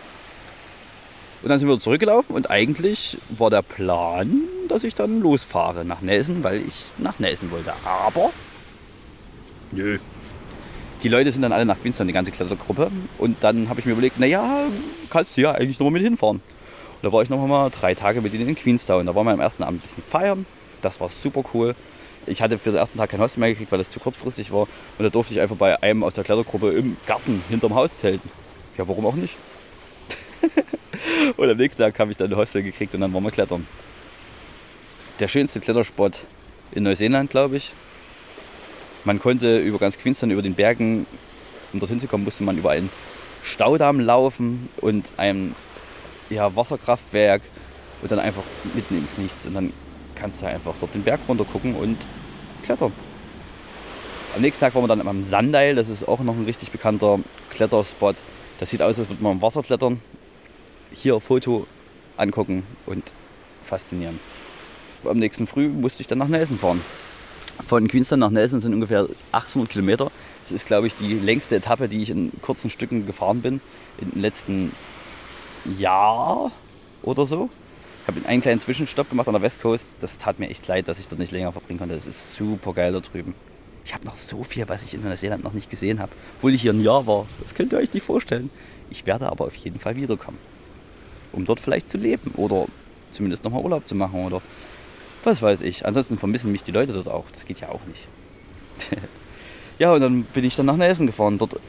Und 1.42 1.50
dann 1.50 1.60
sind 1.60 1.70
wir 1.70 1.80
zurückgelaufen 1.80 2.36
und 2.36 2.50
eigentlich 2.50 3.18
war 3.30 3.50
der 3.50 3.62
Plan, 3.62 4.42
dass 4.68 4.84
ich 4.84 4.96
dann 4.96 5.22
losfahre 5.22 5.86
nach 5.86 6.02
Nelson, 6.02 6.44
weil 6.44 6.62
ich 6.68 6.86
nach 6.98 7.20
Nelson 7.20 7.52
wollte. 7.52 7.74
Aber 7.86 8.32
nö. 9.72 10.00
Die 11.04 11.10
Leute 11.10 11.32
sind 11.32 11.44
dann 11.44 11.52
alle 11.52 11.66
nach 11.66 11.80
Queenstown, 11.80 12.08
die 12.08 12.14
ganze 12.14 12.32
Klettergruppe. 12.32 12.90
Und 13.20 13.38
dann 13.42 13.70
habe 13.70 13.80
ich 13.80 13.86
mir 13.86 13.92
überlegt, 13.92 14.20
naja, 14.20 14.66
kannst 15.12 15.38
du 15.38 15.42
ja 15.42 15.52
eigentlich 15.52 15.78
nochmal 15.78 15.94
mit 15.94 16.02
hinfahren. 16.02 16.38
Und 16.38 17.04
da 17.04 17.12
war 17.12 17.22
ich 17.22 17.30
noch 17.30 17.46
mal 17.46 17.70
drei 17.70 17.94
Tage 17.94 18.22
mit 18.22 18.34
ihnen 18.34 18.50
in 18.50 18.56
Queenstown. 18.56 19.06
Da 19.06 19.14
waren 19.14 19.28
wir 19.28 19.32
am 19.32 19.40
ersten 19.40 19.62
Abend 19.62 19.80
ein 19.80 19.82
bisschen 19.82 20.04
feiern. 20.04 20.48
Das 20.82 21.00
war 21.00 21.10
super 21.10 21.44
cool. 21.54 21.76
Ich 22.26 22.42
hatte 22.42 22.58
für 22.58 22.72
den 22.72 22.80
ersten 22.80 22.98
Tag 22.98 23.12
kein 23.12 23.20
Hostel 23.20 23.40
mehr 23.40 23.50
gekriegt, 23.50 23.72
weil 23.72 23.78
das 23.78 23.92
zu 23.92 24.00
kurzfristig 24.00 24.52
war. 24.52 24.64
Und 24.64 25.04
da 25.04 25.10
durfte 25.10 25.36
ich 25.36 25.40
einfach 25.40 25.56
bei 25.56 25.82
einem 25.84 26.04
aus 26.04 26.16
der 26.16 26.24
Klettergruppe 26.24 26.72
im 26.72 26.98
Garten 27.06 27.44
hinterm 27.48 27.76
Haus 27.76 28.00
zelten. 28.00 28.30
Ja, 28.78 28.88
warum 28.88 29.06
auch 29.06 29.16
nicht? 29.16 29.36
und 31.36 31.50
am 31.50 31.58
nächsten 31.58 31.82
Tag 31.82 31.98
habe 32.00 32.12
ich 32.12 32.18
dann 32.18 32.32
ein 32.32 32.38
Hostel 32.38 32.64
gekriegt 32.64 32.96
und 32.96 33.02
dann 33.02 33.14
waren 33.14 33.24
wir 33.24 33.32
klettern. 33.32 33.68
Der 35.20 35.28
schönste 35.28 35.60
Kletterspot 35.60 36.26
in 36.72 36.84
Neuseeland, 36.84 37.30
glaube 37.30 37.58
ich. 37.58 37.74
Man 39.04 39.20
konnte 39.20 39.60
über 39.60 39.80
ganz 39.80 39.98
Queenstown, 39.98 40.32
über 40.32 40.42
den 40.42 40.54
Bergen, 40.54 41.06
um 41.74 41.80
dorthin 41.80 42.00
zu 42.00 42.08
kommen, 42.08 42.24
musste 42.24 42.44
man 42.44 42.58
über 42.58 42.72
einen 42.72 42.90
Staudamm 43.44 44.00
laufen 44.00 44.70
und 44.82 45.14
ein 45.18 45.56
ja, 46.30 46.56
Wasserkraftwerk 46.56 47.42
und 48.02 48.12
dann 48.12 48.20
einfach 48.20 48.44
mitten 48.74 48.98
ins 48.98 49.18
Nichts. 49.18 49.46
Und 49.46 49.54
dann 49.54 49.74
kannst 50.16 50.42
du 50.42 50.48
einfach 50.48 50.76
dort 50.80 50.94
den 50.94 51.04
Berg 51.04 51.22
runter 51.28 51.46
gucken 51.46 51.76
und 51.76 51.98
klettern. 52.64 52.92
Am 54.36 54.42
nächsten 54.42 54.60
Tag 54.60 54.76
waren 54.76 54.84
wir 54.84 54.88
dann 54.88 55.08
am 55.08 55.26
Sandeil, 55.26 55.76
das 55.76 55.90
ist 55.90 56.08
auch 56.08 56.20
noch 56.20 56.36
ein 56.36 56.46
richtig 56.46 56.72
bekannter 56.72 57.20
Kletterspot. 57.50 58.18
Das 58.60 58.70
sieht 58.70 58.82
aus, 58.82 59.00
als 59.00 59.10
würde 59.10 59.24
man 59.24 59.34
im 59.34 59.42
Wasser 59.42 59.64
klettern. 59.64 60.02
Hier 60.92 61.20
Foto 61.20 61.68
angucken 62.16 62.64
und 62.86 63.14
faszinieren. 63.66 64.20
Am 65.04 65.18
nächsten 65.18 65.48
Früh 65.48 65.68
musste 65.68 66.02
ich 66.02 66.08
dann 66.08 66.18
nach 66.18 66.28
Nelson 66.28 66.58
fahren. 66.58 66.82
Von 67.66 67.88
Queenstown 67.88 68.20
nach 68.20 68.30
Nelson 68.30 68.62
sind 68.62 68.74
ungefähr 68.74 69.08
800 69.32 69.70
Kilometer. 69.72 70.12
Das 70.44 70.52
ist, 70.52 70.68
glaube 70.68 70.88
ich, 70.88 70.96
die 70.96 71.14
längste 71.14 71.56
Etappe, 71.56 71.88
die 71.88 72.02
ich 72.02 72.10
in 72.10 72.32
kurzen 72.42 72.70
Stücken 72.70 73.06
gefahren 73.06 73.42
bin 73.42 73.62
in 74.00 74.12
den 74.12 74.22
letzten 74.22 74.72
Jahr 75.78 76.52
oder 77.04 77.26
so. 77.26 77.50
Ich 78.04 78.16
habe 78.16 78.26
einen 78.28 78.42
kleinen 78.42 78.60
Zwischenstopp 78.60 79.10
gemacht 79.10 79.28
an 79.28 79.34
der 79.34 79.42
West 79.42 79.62
Coast. 79.62 79.88
Das 80.00 80.18
tat 80.18 80.40
mir 80.40 80.50
echt 80.50 80.66
leid, 80.68 80.88
dass 80.88 81.00
ich 81.00 81.08
dort 81.08 81.20
nicht 81.20 81.32
länger 81.32 81.52
verbringen 81.52 81.80
konnte. 81.80 81.96
Das 81.96 82.08
ist 82.08 82.36
super 82.36 82.74
geil 82.74 82.94
da 82.94 83.02
drüben. 83.02 83.36
Ich 83.84 83.94
habe 83.94 84.06
noch 84.06 84.16
so 84.16 84.44
viel, 84.44 84.68
was 84.68 84.84
ich 84.84 84.94
in 84.94 85.04
Neuseeland 85.04 85.44
noch 85.44 85.54
nicht 85.54 85.70
gesehen 85.70 86.00
habe, 86.00 86.12
obwohl 86.38 86.54
ich 86.54 86.62
hier 86.62 86.74
ein 86.74 86.84
Jahr 86.84 87.08
war. 87.08 87.26
Das 87.42 87.56
könnt 87.56 87.74
ihr 87.74 87.80
euch 87.80 87.94
nicht 87.94 88.06
vorstellen. 88.06 88.50
Ich 88.90 89.06
werde 89.06 89.30
aber 89.30 89.46
auf 89.46 89.56
jeden 89.56 89.80
Fall 89.80 89.96
wiederkommen, 89.96 90.38
um 91.34 91.46
dort 91.46 91.60
vielleicht 91.60 91.90
zu 91.90 91.98
leben 91.98 92.32
oder 92.36 92.66
zumindest 93.12 93.44
nochmal 93.44 93.64
Urlaub 93.64 93.88
zu 93.88 93.96
machen 93.96 94.26
oder 94.26 94.42
was 95.24 95.42
weiß 95.42 95.62
ich. 95.62 95.86
Ansonsten 95.86 96.18
vermissen 96.18 96.52
mich 96.52 96.64
die 96.64 96.72
Leute 96.72 96.94
dort 96.94 97.08
auch. 97.08 97.26
Das 97.34 97.46
geht 97.46 97.60
ja 97.60 97.70
auch 97.70 97.82
nicht. 97.86 98.08
ja, 99.80 99.92
und 99.92 100.02
dann 100.02 100.24
bin 100.24 100.44
ich 100.46 100.56
dann 100.56 100.66
nach 100.68 100.78
Nelson 100.78 101.08
gefahren. 101.08 101.38
Dort, 101.38 101.60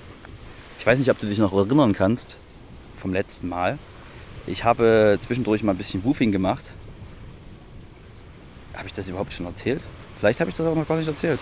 ich 0.78 0.86
weiß 0.86 0.98
nicht, 0.98 1.10
ob 1.10 1.18
du 1.18 1.26
dich 1.26 1.38
noch 1.38 1.52
erinnern 1.52 1.92
kannst 1.92 2.36
vom 2.96 3.12
letzten 3.12 3.48
Mal. 3.48 3.78
Ich 4.46 4.64
habe 4.64 5.18
zwischendurch 5.20 5.62
mal 5.62 5.72
ein 5.72 5.78
bisschen 5.78 6.04
Woofing 6.04 6.32
gemacht. 6.32 6.64
Habe 8.74 8.86
ich 8.86 8.92
das 8.92 9.08
überhaupt 9.08 9.32
schon 9.32 9.46
erzählt? 9.46 9.82
Vielleicht 10.18 10.40
habe 10.40 10.50
ich 10.50 10.56
das 10.56 10.66
auch 10.66 10.74
noch 10.74 10.86
gar 10.86 10.96
nicht 10.96 11.08
erzählt. 11.08 11.40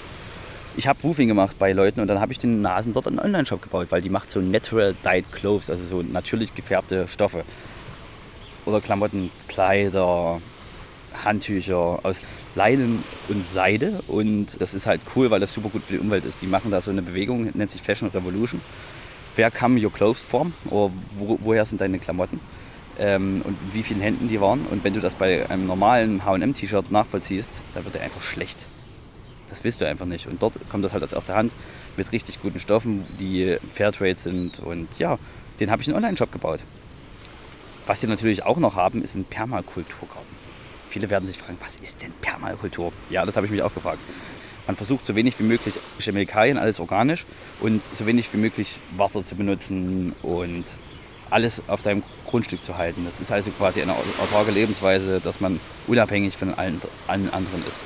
Ich 0.78 0.86
habe 0.86 1.02
Woofing 1.02 1.28
gemacht 1.28 1.56
bei 1.58 1.72
Leuten 1.72 2.00
und 2.00 2.08
dann 2.08 2.20
habe 2.20 2.32
ich 2.32 2.38
den 2.38 2.60
Nasen 2.60 2.92
dort 2.92 3.06
einen 3.06 3.18
Online-Shop 3.18 3.62
gebaut, 3.62 3.86
weil 3.90 4.02
die 4.02 4.10
macht 4.10 4.30
so 4.30 4.40
Natural 4.40 4.94
Dyed 5.04 5.30
Clothes, 5.32 5.70
also 5.70 5.84
so 5.84 6.02
natürlich 6.02 6.54
gefärbte 6.54 7.08
Stoffe. 7.08 7.44
Oder 8.66 8.80
Klamotten, 8.80 9.30
Kleider, 9.48 10.40
Handtücher 11.24 12.00
aus 12.02 12.22
Leinen 12.54 13.02
und 13.28 13.42
Seide. 13.42 14.00
Und 14.08 14.60
das 14.60 14.74
ist 14.74 14.86
halt 14.86 15.00
cool, 15.14 15.30
weil 15.30 15.40
das 15.40 15.52
super 15.52 15.68
gut 15.68 15.84
für 15.84 15.94
die 15.94 16.00
Umwelt 16.00 16.24
ist. 16.24 16.42
Die 16.42 16.46
machen 16.46 16.70
da 16.70 16.80
so 16.80 16.90
eine 16.90 17.02
Bewegung, 17.02 17.50
nennt 17.54 17.70
sich 17.70 17.80
Fashion 17.80 18.08
Revolution. 18.08 18.60
Wer 19.36 19.50
kam 19.50 19.76
your 19.82 19.92
clothes 19.92 20.22
from? 20.22 20.52
Oder 20.70 20.92
wo, 21.18 21.38
woher 21.42 21.64
sind 21.64 21.80
deine 21.80 21.98
Klamotten? 21.98 22.40
Ähm, 22.98 23.42
und 23.44 23.56
wie 23.72 23.82
vielen 23.82 24.00
Händen 24.00 24.28
die 24.28 24.40
waren. 24.40 24.66
Und 24.70 24.82
wenn 24.82 24.94
du 24.94 25.00
das 25.00 25.14
bei 25.14 25.48
einem 25.50 25.66
normalen 25.66 26.24
HM-T-Shirt 26.24 26.90
nachvollziehst, 26.90 27.58
dann 27.74 27.84
wird 27.84 27.96
er 27.96 28.02
einfach 28.02 28.22
schlecht. 28.22 28.66
Das 29.48 29.62
willst 29.62 29.80
du 29.80 29.86
einfach 29.86 30.06
nicht. 30.06 30.26
Und 30.26 30.42
dort 30.42 30.58
kommt 30.70 30.84
das 30.84 30.92
halt 30.92 31.04
aus 31.04 31.12
erster 31.12 31.34
Hand 31.34 31.52
mit 31.96 32.10
richtig 32.12 32.40
guten 32.40 32.58
Stoffen, 32.58 33.04
die 33.20 33.58
Fairtrade 33.74 34.18
sind. 34.18 34.58
Und 34.58 34.88
ja, 34.98 35.18
den 35.60 35.70
habe 35.70 35.82
ich 35.82 35.88
in 35.88 35.94
einen 35.94 36.04
Online-Shop 36.04 36.32
gebaut. 36.32 36.60
Was 37.86 38.00
sie 38.00 38.08
natürlich 38.08 38.42
auch 38.42 38.56
noch 38.56 38.74
haben, 38.74 39.02
ist 39.02 39.14
ein 39.14 39.24
Permakulturgarten. 39.24 40.36
Viele 40.90 41.08
werden 41.08 41.26
sich 41.26 41.38
fragen, 41.38 41.56
was 41.60 41.76
ist 41.76 42.02
denn 42.02 42.12
Permakultur? 42.20 42.92
Ja, 43.10 43.24
das 43.24 43.36
habe 43.36 43.46
ich 43.46 43.52
mich 43.52 43.62
auch 43.62 43.72
gefragt. 43.72 44.00
Man 44.66 44.74
versucht 44.74 45.04
so 45.04 45.14
wenig 45.14 45.38
wie 45.38 45.44
möglich 45.44 45.76
Chemikalien, 46.00 46.58
alles 46.58 46.80
organisch 46.80 47.24
und 47.60 47.80
so 47.94 48.06
wenig 48.06 48.32
wie 48.32 48.38
möglich 48.38 48.80
Wasser 48.96 49.22
zu 49.22 49.36
benutzen 49.36 50.14
und 50.22 50.64
alles 51.30 51.62
auf 51.68 51.80
seinem 51.80 52.02
Grundstück 52.26 52.64
zu 52.64 52.76
halten. 52.76 53.04
Das 53.04 53.20
ist 53.20 53.30
also 53.30 53.50
quasi 53.50 53.82
eine 53.82 53.92
autarke 53.92 54.50
Lebensweise, 54.50 55.20
dass 55.20 55.40
man 55.40 55.60
unabhängig 55.86 56.36
von 56.36 56.54
allen, 56.54 56.80
allen 57.06 57.32
anderen 57.32 57.62
ist. 57.68 57.82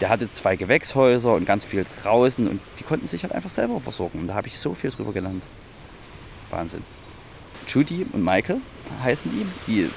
Der 0.00 0.08
hatte 0.08 0.30
zwei 0.30 0.56
Gewächshäuser 0.56 1.34
und 1.34 1.44
ganz 1.44 1.64
viel 1.64 1.84
draußen 2.02 2.48
und 2.48 2.60
die 2.78 2.84
konnten 2.84 3.06
sich 3.06 3.22
halt 3.22 3.32
einfach 3.32 3.50
selber 3.50 3.78
versorgen. 3.80 4.20
Und 4.20 4.26
da 4.26 4.34
habe 4.34 4.48
ich 4.48 4.58
so 4.58 4.74
viel 4.74 4.90
drüber 4.90 5.12
gelernt. 5.12 5.44
Wahnsinn. 6.50 6.82
Judy 7.68 8.06
und 8.12 8.24
Michael 8.24 8.60
heißen 9.02 9.30
die. 9.30 9.46
Die 9.66 9.90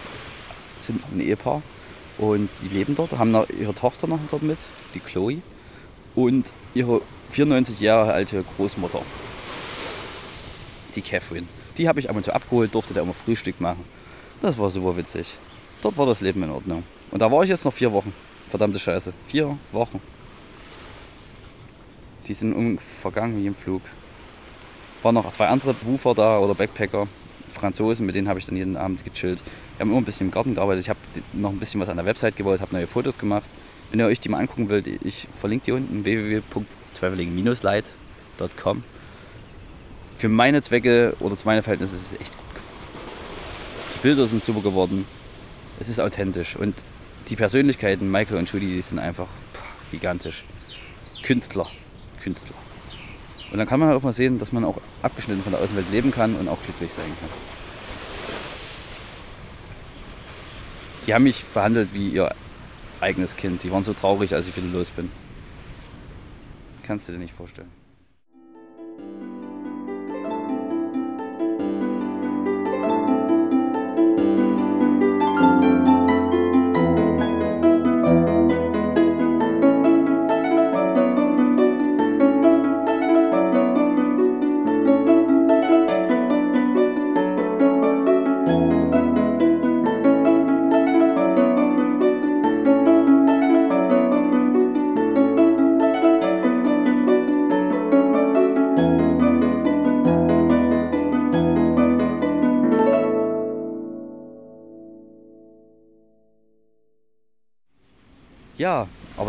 sind 0.80 1.02
ein 1.12 1.20
Ehepaar 1.22 1.62
und 2.18 2.50
die 2.62 2.68
leben 2.68 2.96
dort, 2.96 3.18
haben 3.18 3.36
ihre 3.60 3.74
Tochter 3.74 4.08
noch 4.08 4.20
dort 4.30 4.44
mit, 4.44 4.60
die 4.94 5.00
Chloe. 5.00 5.42
Und 6.16 6.54
ihre 6.76 7.02
94 7.32 7.80
Jahre 7.80 8.14
alte 8.14 8.44
Großmutter, 8.56 9.02
die 10.96 11.02
Catherine. 11.02 11.48
Die 11.78 11.88
habe 11.88 12.00
ich 12.00 12.10
ab 12.10 12.16
und 12.16 12.24
zu 12.24 12.34
abgeholt, 12.34 12.76
durfte 12.76 12.94
da 12.94 13.02
immer 13.02 13.16
Frühstück 13.16 13.60
machen. 13.60 13.84
Das 14.42 14.60
war 14.60 14.70
super 14.70 14.96
witzig. 14.96 15.34
Dort 15.82 15.98
war 15.98 16.06
das 16.06 16.22
Leben 16.22 16.44
in 16.44 16.52
Ordnung. 16.52 16.84
Und 17.10 17.20
da 17.22 17.32
war 17.32 17.44
ich 17.44 17.50
jetzt 17.50 17.66
noch 17.66 17.74
vier 17.74 17.92
Wochen. 17.92 18.14
Verdammte 18.50 18.78
Scheiße. 18.78 19.12
Vier 19.26 19.58
Wochen. 19.72 20.00
Die 22.28 22.34
sind 22.36 22.80
vergangen 22.80 23.42
wie 23.42 23.48
im 23.48 23.56
Flug. 23.56 23.82
Waren 25.02 25.16
noch 25.16 25.32
zwei 25.32 25.48
andere 25.48 25.76
Woofer 25.82 26.14
da 26.14 26.38
oder 26.38 26.54
Backpacker, 26.54 27.08
Franzosen, 27.54 28.06
mit 28.06 28.16
denen 28.16 28.28
habe 28.28 28.40
ich 28.40 28.46
dann 28.46 28.58
jeden 28.58 28.78
Abend 28.78 29.04
gechillt. 29.04 29.42
Wir 29.78 29.82
haben 29.82 29.90
immer 29.92 30.02
ein 30.02 30.06
bisschen 30.06 30.28
im 30.28 30.32
Garten 30.32 30.54
gearbeitet. 30.56 30.84
Ich 30.84 30.90
habe 30.90 31.00
noch 31.34 31.52
ein 31.52 31.60
bisschen 31.60 31.82
was 31.82 31.90
an 31.90 31.98
der 31.98 32.06
Website 32.06 32.36
gebaut, 32.36 32.60
habe 32.60 32.76
neue 32.76 32.88
Fotos 32.88 33.18
gemacht. 33.18 33.50
Wenn 33.92 34.00
ihr 34.00 34.08
euch 34.08 34.20
die 34.20 34.30
mal 34.30 34.40
angucken 34.40 34.70
wollt, 34.70 34.88
ich 34.88 35.28
verlinke 35.38 35.66
die 35.66 35.72
unten 35.72 36.04
www.traveling-light.com 36.04 38.84
für 40.24 40.30
meine 40.30 40.62
Zwecke 40.62 41.18
oder 41.20 41.36
zu 41.36 41.46
meinen 41.46 41.64
Verhältnissen 41.64 41.98
ist 41.98 42.14
es 42.14 42.14
echt 42.14 42.32
gut 42.32 42.56
geworden. 42.56 42.72
Die 43.94 44.00
Bilder 44.04 44.26
sind 44.26 44.42
super 44.42 44.62
geworden. 44.62 45.06
Es 45.82 45.90
ist 45.90 46.00
authentisch. 46.00 46.56
Und 46.56 46.76
die 47.28 47.36
Persönlichkeiten, 47.36 48.10
Michael 48.10 48.38
und 48.38 48.50
Judy, 48.50 48.68
die 48.68 48.82
sind 48.82 49.00
einfach 49.00 49.28
gigantisch. 49.92 50.46
Künstler. 51.24 51.70
Künstler. 52.22 52.56
Und 53.54 53.60
dann 53.60 53.68
kann 53.68 53.80
man 53.80 53.88
halt 53.88 54.00
auch 54.00 54.04
mal 54.04 54.14
sehen, 54.14 54.40
dass 54.40 54.52
man 54.52 54.66
auch 54.66 54.82
abgeschnitten 55.04 55.44
von 55.44 55.52
der 55.52 55.62
Außenwelt 55.62 55.92
leben 55.92 56.10
kann 56.10 56.36
und 56.36 56.48
auch 56.48 56.58
glücklich 56.64 56.92
sein 56.92 57.06
kann. 57.06 57.30
Die 61.06 61.14
haben 61.14 61.24
mich 61.24 61.46
behandelt 61.54 61.94
wie 61.94 62.10
ihr 62.10 62.34
eigenes 63.00 63.36
Kind. 63.38 63.62
Die 63.62 63.72
waren 63.72 63.84
so 63.84 63.94
traurig, 63.94 64.34
als 64.34 64.48
ich 64.48 64.58
wieder 64.58 64.66
los 64.68 64.90
bin. 64.90 65.12
Kannst 66.82 67.08
du 67.08 67.12
dir 67.12 67.20
nicht 67.20 67.36
vorstellen. 67.36 67.83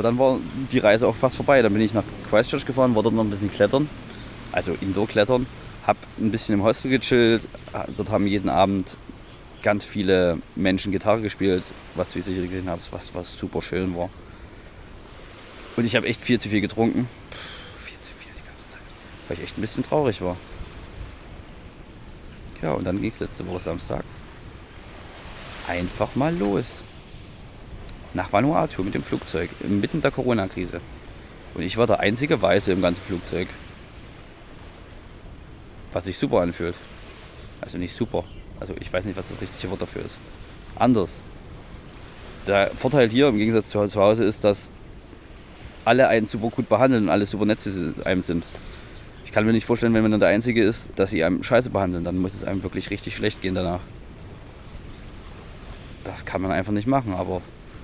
Dann 0.04 0.18
war 0.18 0.38
die 0.70 0.78
Reise 0.78 1.08
auch 1.08 1.16
fast 1.16 1.36
vorbei. 1.36 1.62
Dann 1.62 1.72
bin 1.72 1.82
ich 1.82 1.94
nach 1.94 2.04
Christchurch 2.30 2.66
gefahren, 2.66 2.94
war 2.94 3.02
dort 3.02 3.14
noch 3.14 3.24
ein 3.24 3.30
bisschen 3.30 3.50
klettern, 3.50 3.88
also 4.52 4.76
Indoor-Klettern. 4.80 5.46
Hab 5.86 5.96
ein 6.18 6.30
bisschen 6.30 6.54
im 6.54 6.62
Hostel 6.62 6.90
gechillt. 6.90 7.46
Dort 7.96 8.10
haben 8.10 8.26
jeden 8.26 8.48
Abend 8.48 8.96
ganz 9.62 9.84
viele 9.84 10.38
Menschen 10.54 10.92
Gitarre 10.92 11.20
gespielt, 11.20 11.64
was 11.94 12.12
du 12.12 12.22
sicher 12.22 12.42
gesehen 12.42 12.68
hast, 12.70 12.92
was, 12.92 13.14
was 13.14 13.32
super 13.32 13.60
schön 13.60 13.96
war. 13.96 14.08
Und 15.76 15.84
ich 15.84 15.96
habe 15.96 16.06
echt 16.06 16.22
viel 16.22 16.38
zu 16.38 16.48
viel 16.48 16.60
getrunken. 16.60 17.08
Puh, 17.30 17.78
viel 17.78 17.98
zu 18.00 18.12
viel 18.18 18.32
die 18.36 18.46
ganze 18.46 18.68
Zeit. 18.68 18.80
Weil 19.28 19.38
ich 19.38 19.44
echt 19.44 19.58
ein 19.58 19.60
bisschen 19.60 19.84
traurig 19.84 20.22
war. 20.22 20.36
Ja, 22.62 22.72
und 22.72 22.84
dann 22.84 23.00
ging 23.00 23.10
es 23.10 23.20
letzte 23.20 23.46
Woche 23.46 23.60
Samstag 23.60 24.04
einfach 25.66 26.14
mal 26.14 26.34
los. 26.34 26.66
Nach 28.14 28.32
Vanuatu 28.32 28.82
mit 28.82 28.94
dem 28.94 29.02
Flugzeug, 29.02 29.50
inmitten 29.60 30.00
der 30.00 30.12
Corona-Krise. 30.12 30.80
Und 31.54 31.62
ich 31.62 31.76
war 31.76 31.86
der 31.86 32.00
einzige 32.00 32.40
Weiße 32.40 32.72
im 32.72 32.80
ganzen 32.80 33.02
Flugzeug. 33.02 33.48
Was 35.92 36.04
sich 36.04 36.16
super 36.16 36.40
anfühlt. 36.40 36.74
Also 37.60 37.78
nicht 37.78 37.94
super. 37.94 38.24
Also 38.60 38.74
ich 38.80 38.92
weiß 38.92 39.04
nicht, 39.04 39.16
was 39.16 39.28
das 39.28 39.40
richtige 39.40 39.70
Wort 39.70 39.82
dafür 39.82 40.04
ist. 40.04 40.16
Anders. 40.76 41.20
Der 42.46 42.70
Vorteil 42.76 43.08
hier 43.08 43.28
im 43.28 43.38
Gegensatz 43.38 43.70
zu 43.70 44.00
Hause 44.00 44.24
ist, 44.24 44.44
dass 44.44 44.70
alle 45.84 46.08
einen 46.08 46.26
super 46.26 46.50
gut 46.50 46.68
behandeln 46.68 47.04
und 47.04 47.10
alle 47.10 47.26
super 47.26 47.46
nett 47.46 47.60
zu 47.60 47.94
einem 48.04 48.22
sind. 48.22 48.46
Ich 49.24 49.32
kann 49.32 49.44
mir 49.44 49.52
nicht 49.52 49.66
vorstellen, 49.66 49.94
wenn 49.94 50.02
man 50.02 50.10
dann 50.10 50.20
der 50.20 50.28
Einzige 50.28 50.62
ist, 50.62 50.90
dass 50.96 51.10
sie 51.10 51.24
einem 51.24 51.42
scheiße 51.42 51.70
behandeln. 51.70 52.04
Dann 52.04 52.18
muss 52.18 52.34
es 52.34 52.44
einem 52.44 52.62
wirklich 52.62 52.90
richtig 52.90 53.16
schlecht 53.16 53.42
gehen 53.42 53.54
danach. 53.54 53.80
Das 56.04 56.24
kann 56.24 56.42
man 56.42 56.52
einfach 56.52 56.72
nicht 56.72 56.86
machen, 56.86 57.14
aber 57.14 57.40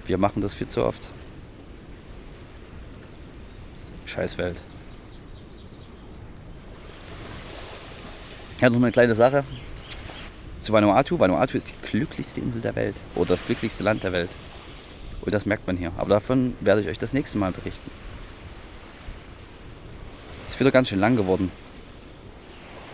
wir 0.07 0.19
machen 0.19 0.43
das 0.43 0.55
viel 0.55 0.67
zu 0.67 0.85
oft. 0.85 1.09
Scheiß 4.07 4.39
Welt. 4.39 4.61
Ja, 8.61 8.69
noch 8.69 8.77
eine 8.77 8.93
kleine 8.93 9.15
Sache 9.15 9.45
zu 10.61 10.73
Vanuatu. 10.73 11.19
Vanuatu 11.19 11.57
ist 11.57 11.69
die 11.69 11.89
glücklichste 11.89 12.41
Insel 12.41 12.61
der 12.61 12.77
Welt 12.77 12.97
oder 13.15 13.29
das 13.29 13.45
glücklichste 13.47 13.83
Land 13.83 14.03
der 14.03 14.13
Welt. 14.13 14.31
Und 15.23 15.33
das 15.33 15.47
merkt 15.47 15.67
man 15.67 15.77
hier. 15.77 15.93
Aber 15.97 16.11
davon 16.11 16.57
werde 16.61 16.81
ich 16.81 16.89
euch 16.89 16.99
das 16.99 17.13
nächste 17.13 17.39
Mal 17.39 17.53
berichten. 17.53 17.91
Ist 20.49 20.59
wieder 20.59 20.71
ganz 20.71 20.89
schön 20.89 21.01
lang 21.01 21.17
geworden. 21.17 21.51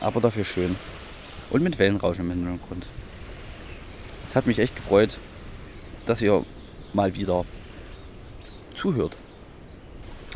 Aber 0.00 0.20
dafür 0.20 0.44
schön. 0.44 0.76
Und 1.50 1.62
mit 1.62 1.78
Wellenrauschen 1.78 2.30
im 2.30 2.46
Hintergrund. 2.46 2.86
Es 4.28 4.36
hat 4.36 4.46
mich 4.46 4.58
echt 4.58 4.76
gefreut, 4.76 5.18
dass 6.06 6.20
ihr 6.20 6.44
mal 6.96 7.14
wieder 7.14 7.44
zuhört. 8.74 9.16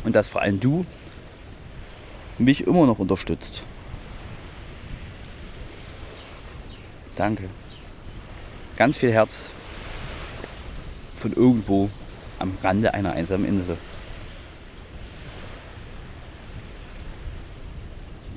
Und 0.05 0.15
dass 0.15 0.29
vor 0.29 0.41
allem 0.41 0.61
du 0.61 0.85
mich 2.37 2.65
immer 2.65 2.85
noch 2.85 2.99
unterstützt. 2.99 3.63
Danke. 7.15 7.49
Ganz 8.77 8.97
viel 8.97 9.11
Herz 9.11 9.49
von 11.17 11.33
irgendwo 11.33 11.89
am 12.39 12.57
Rande 12.63 12.93
einer 12.93 13.11
einsamen 13.11 13.45
Insel. 13.45 13.77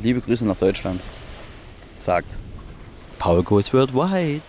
Liebe 0.02 0.20
Grüße 0.20 0.44
nach 0.44 0.56
Deutschland, 0.56 1.00
sagt 1.96 2.37
Paul 3.18 3.42
Goes 3.42 3.72
Worldwide. 3.72 4.42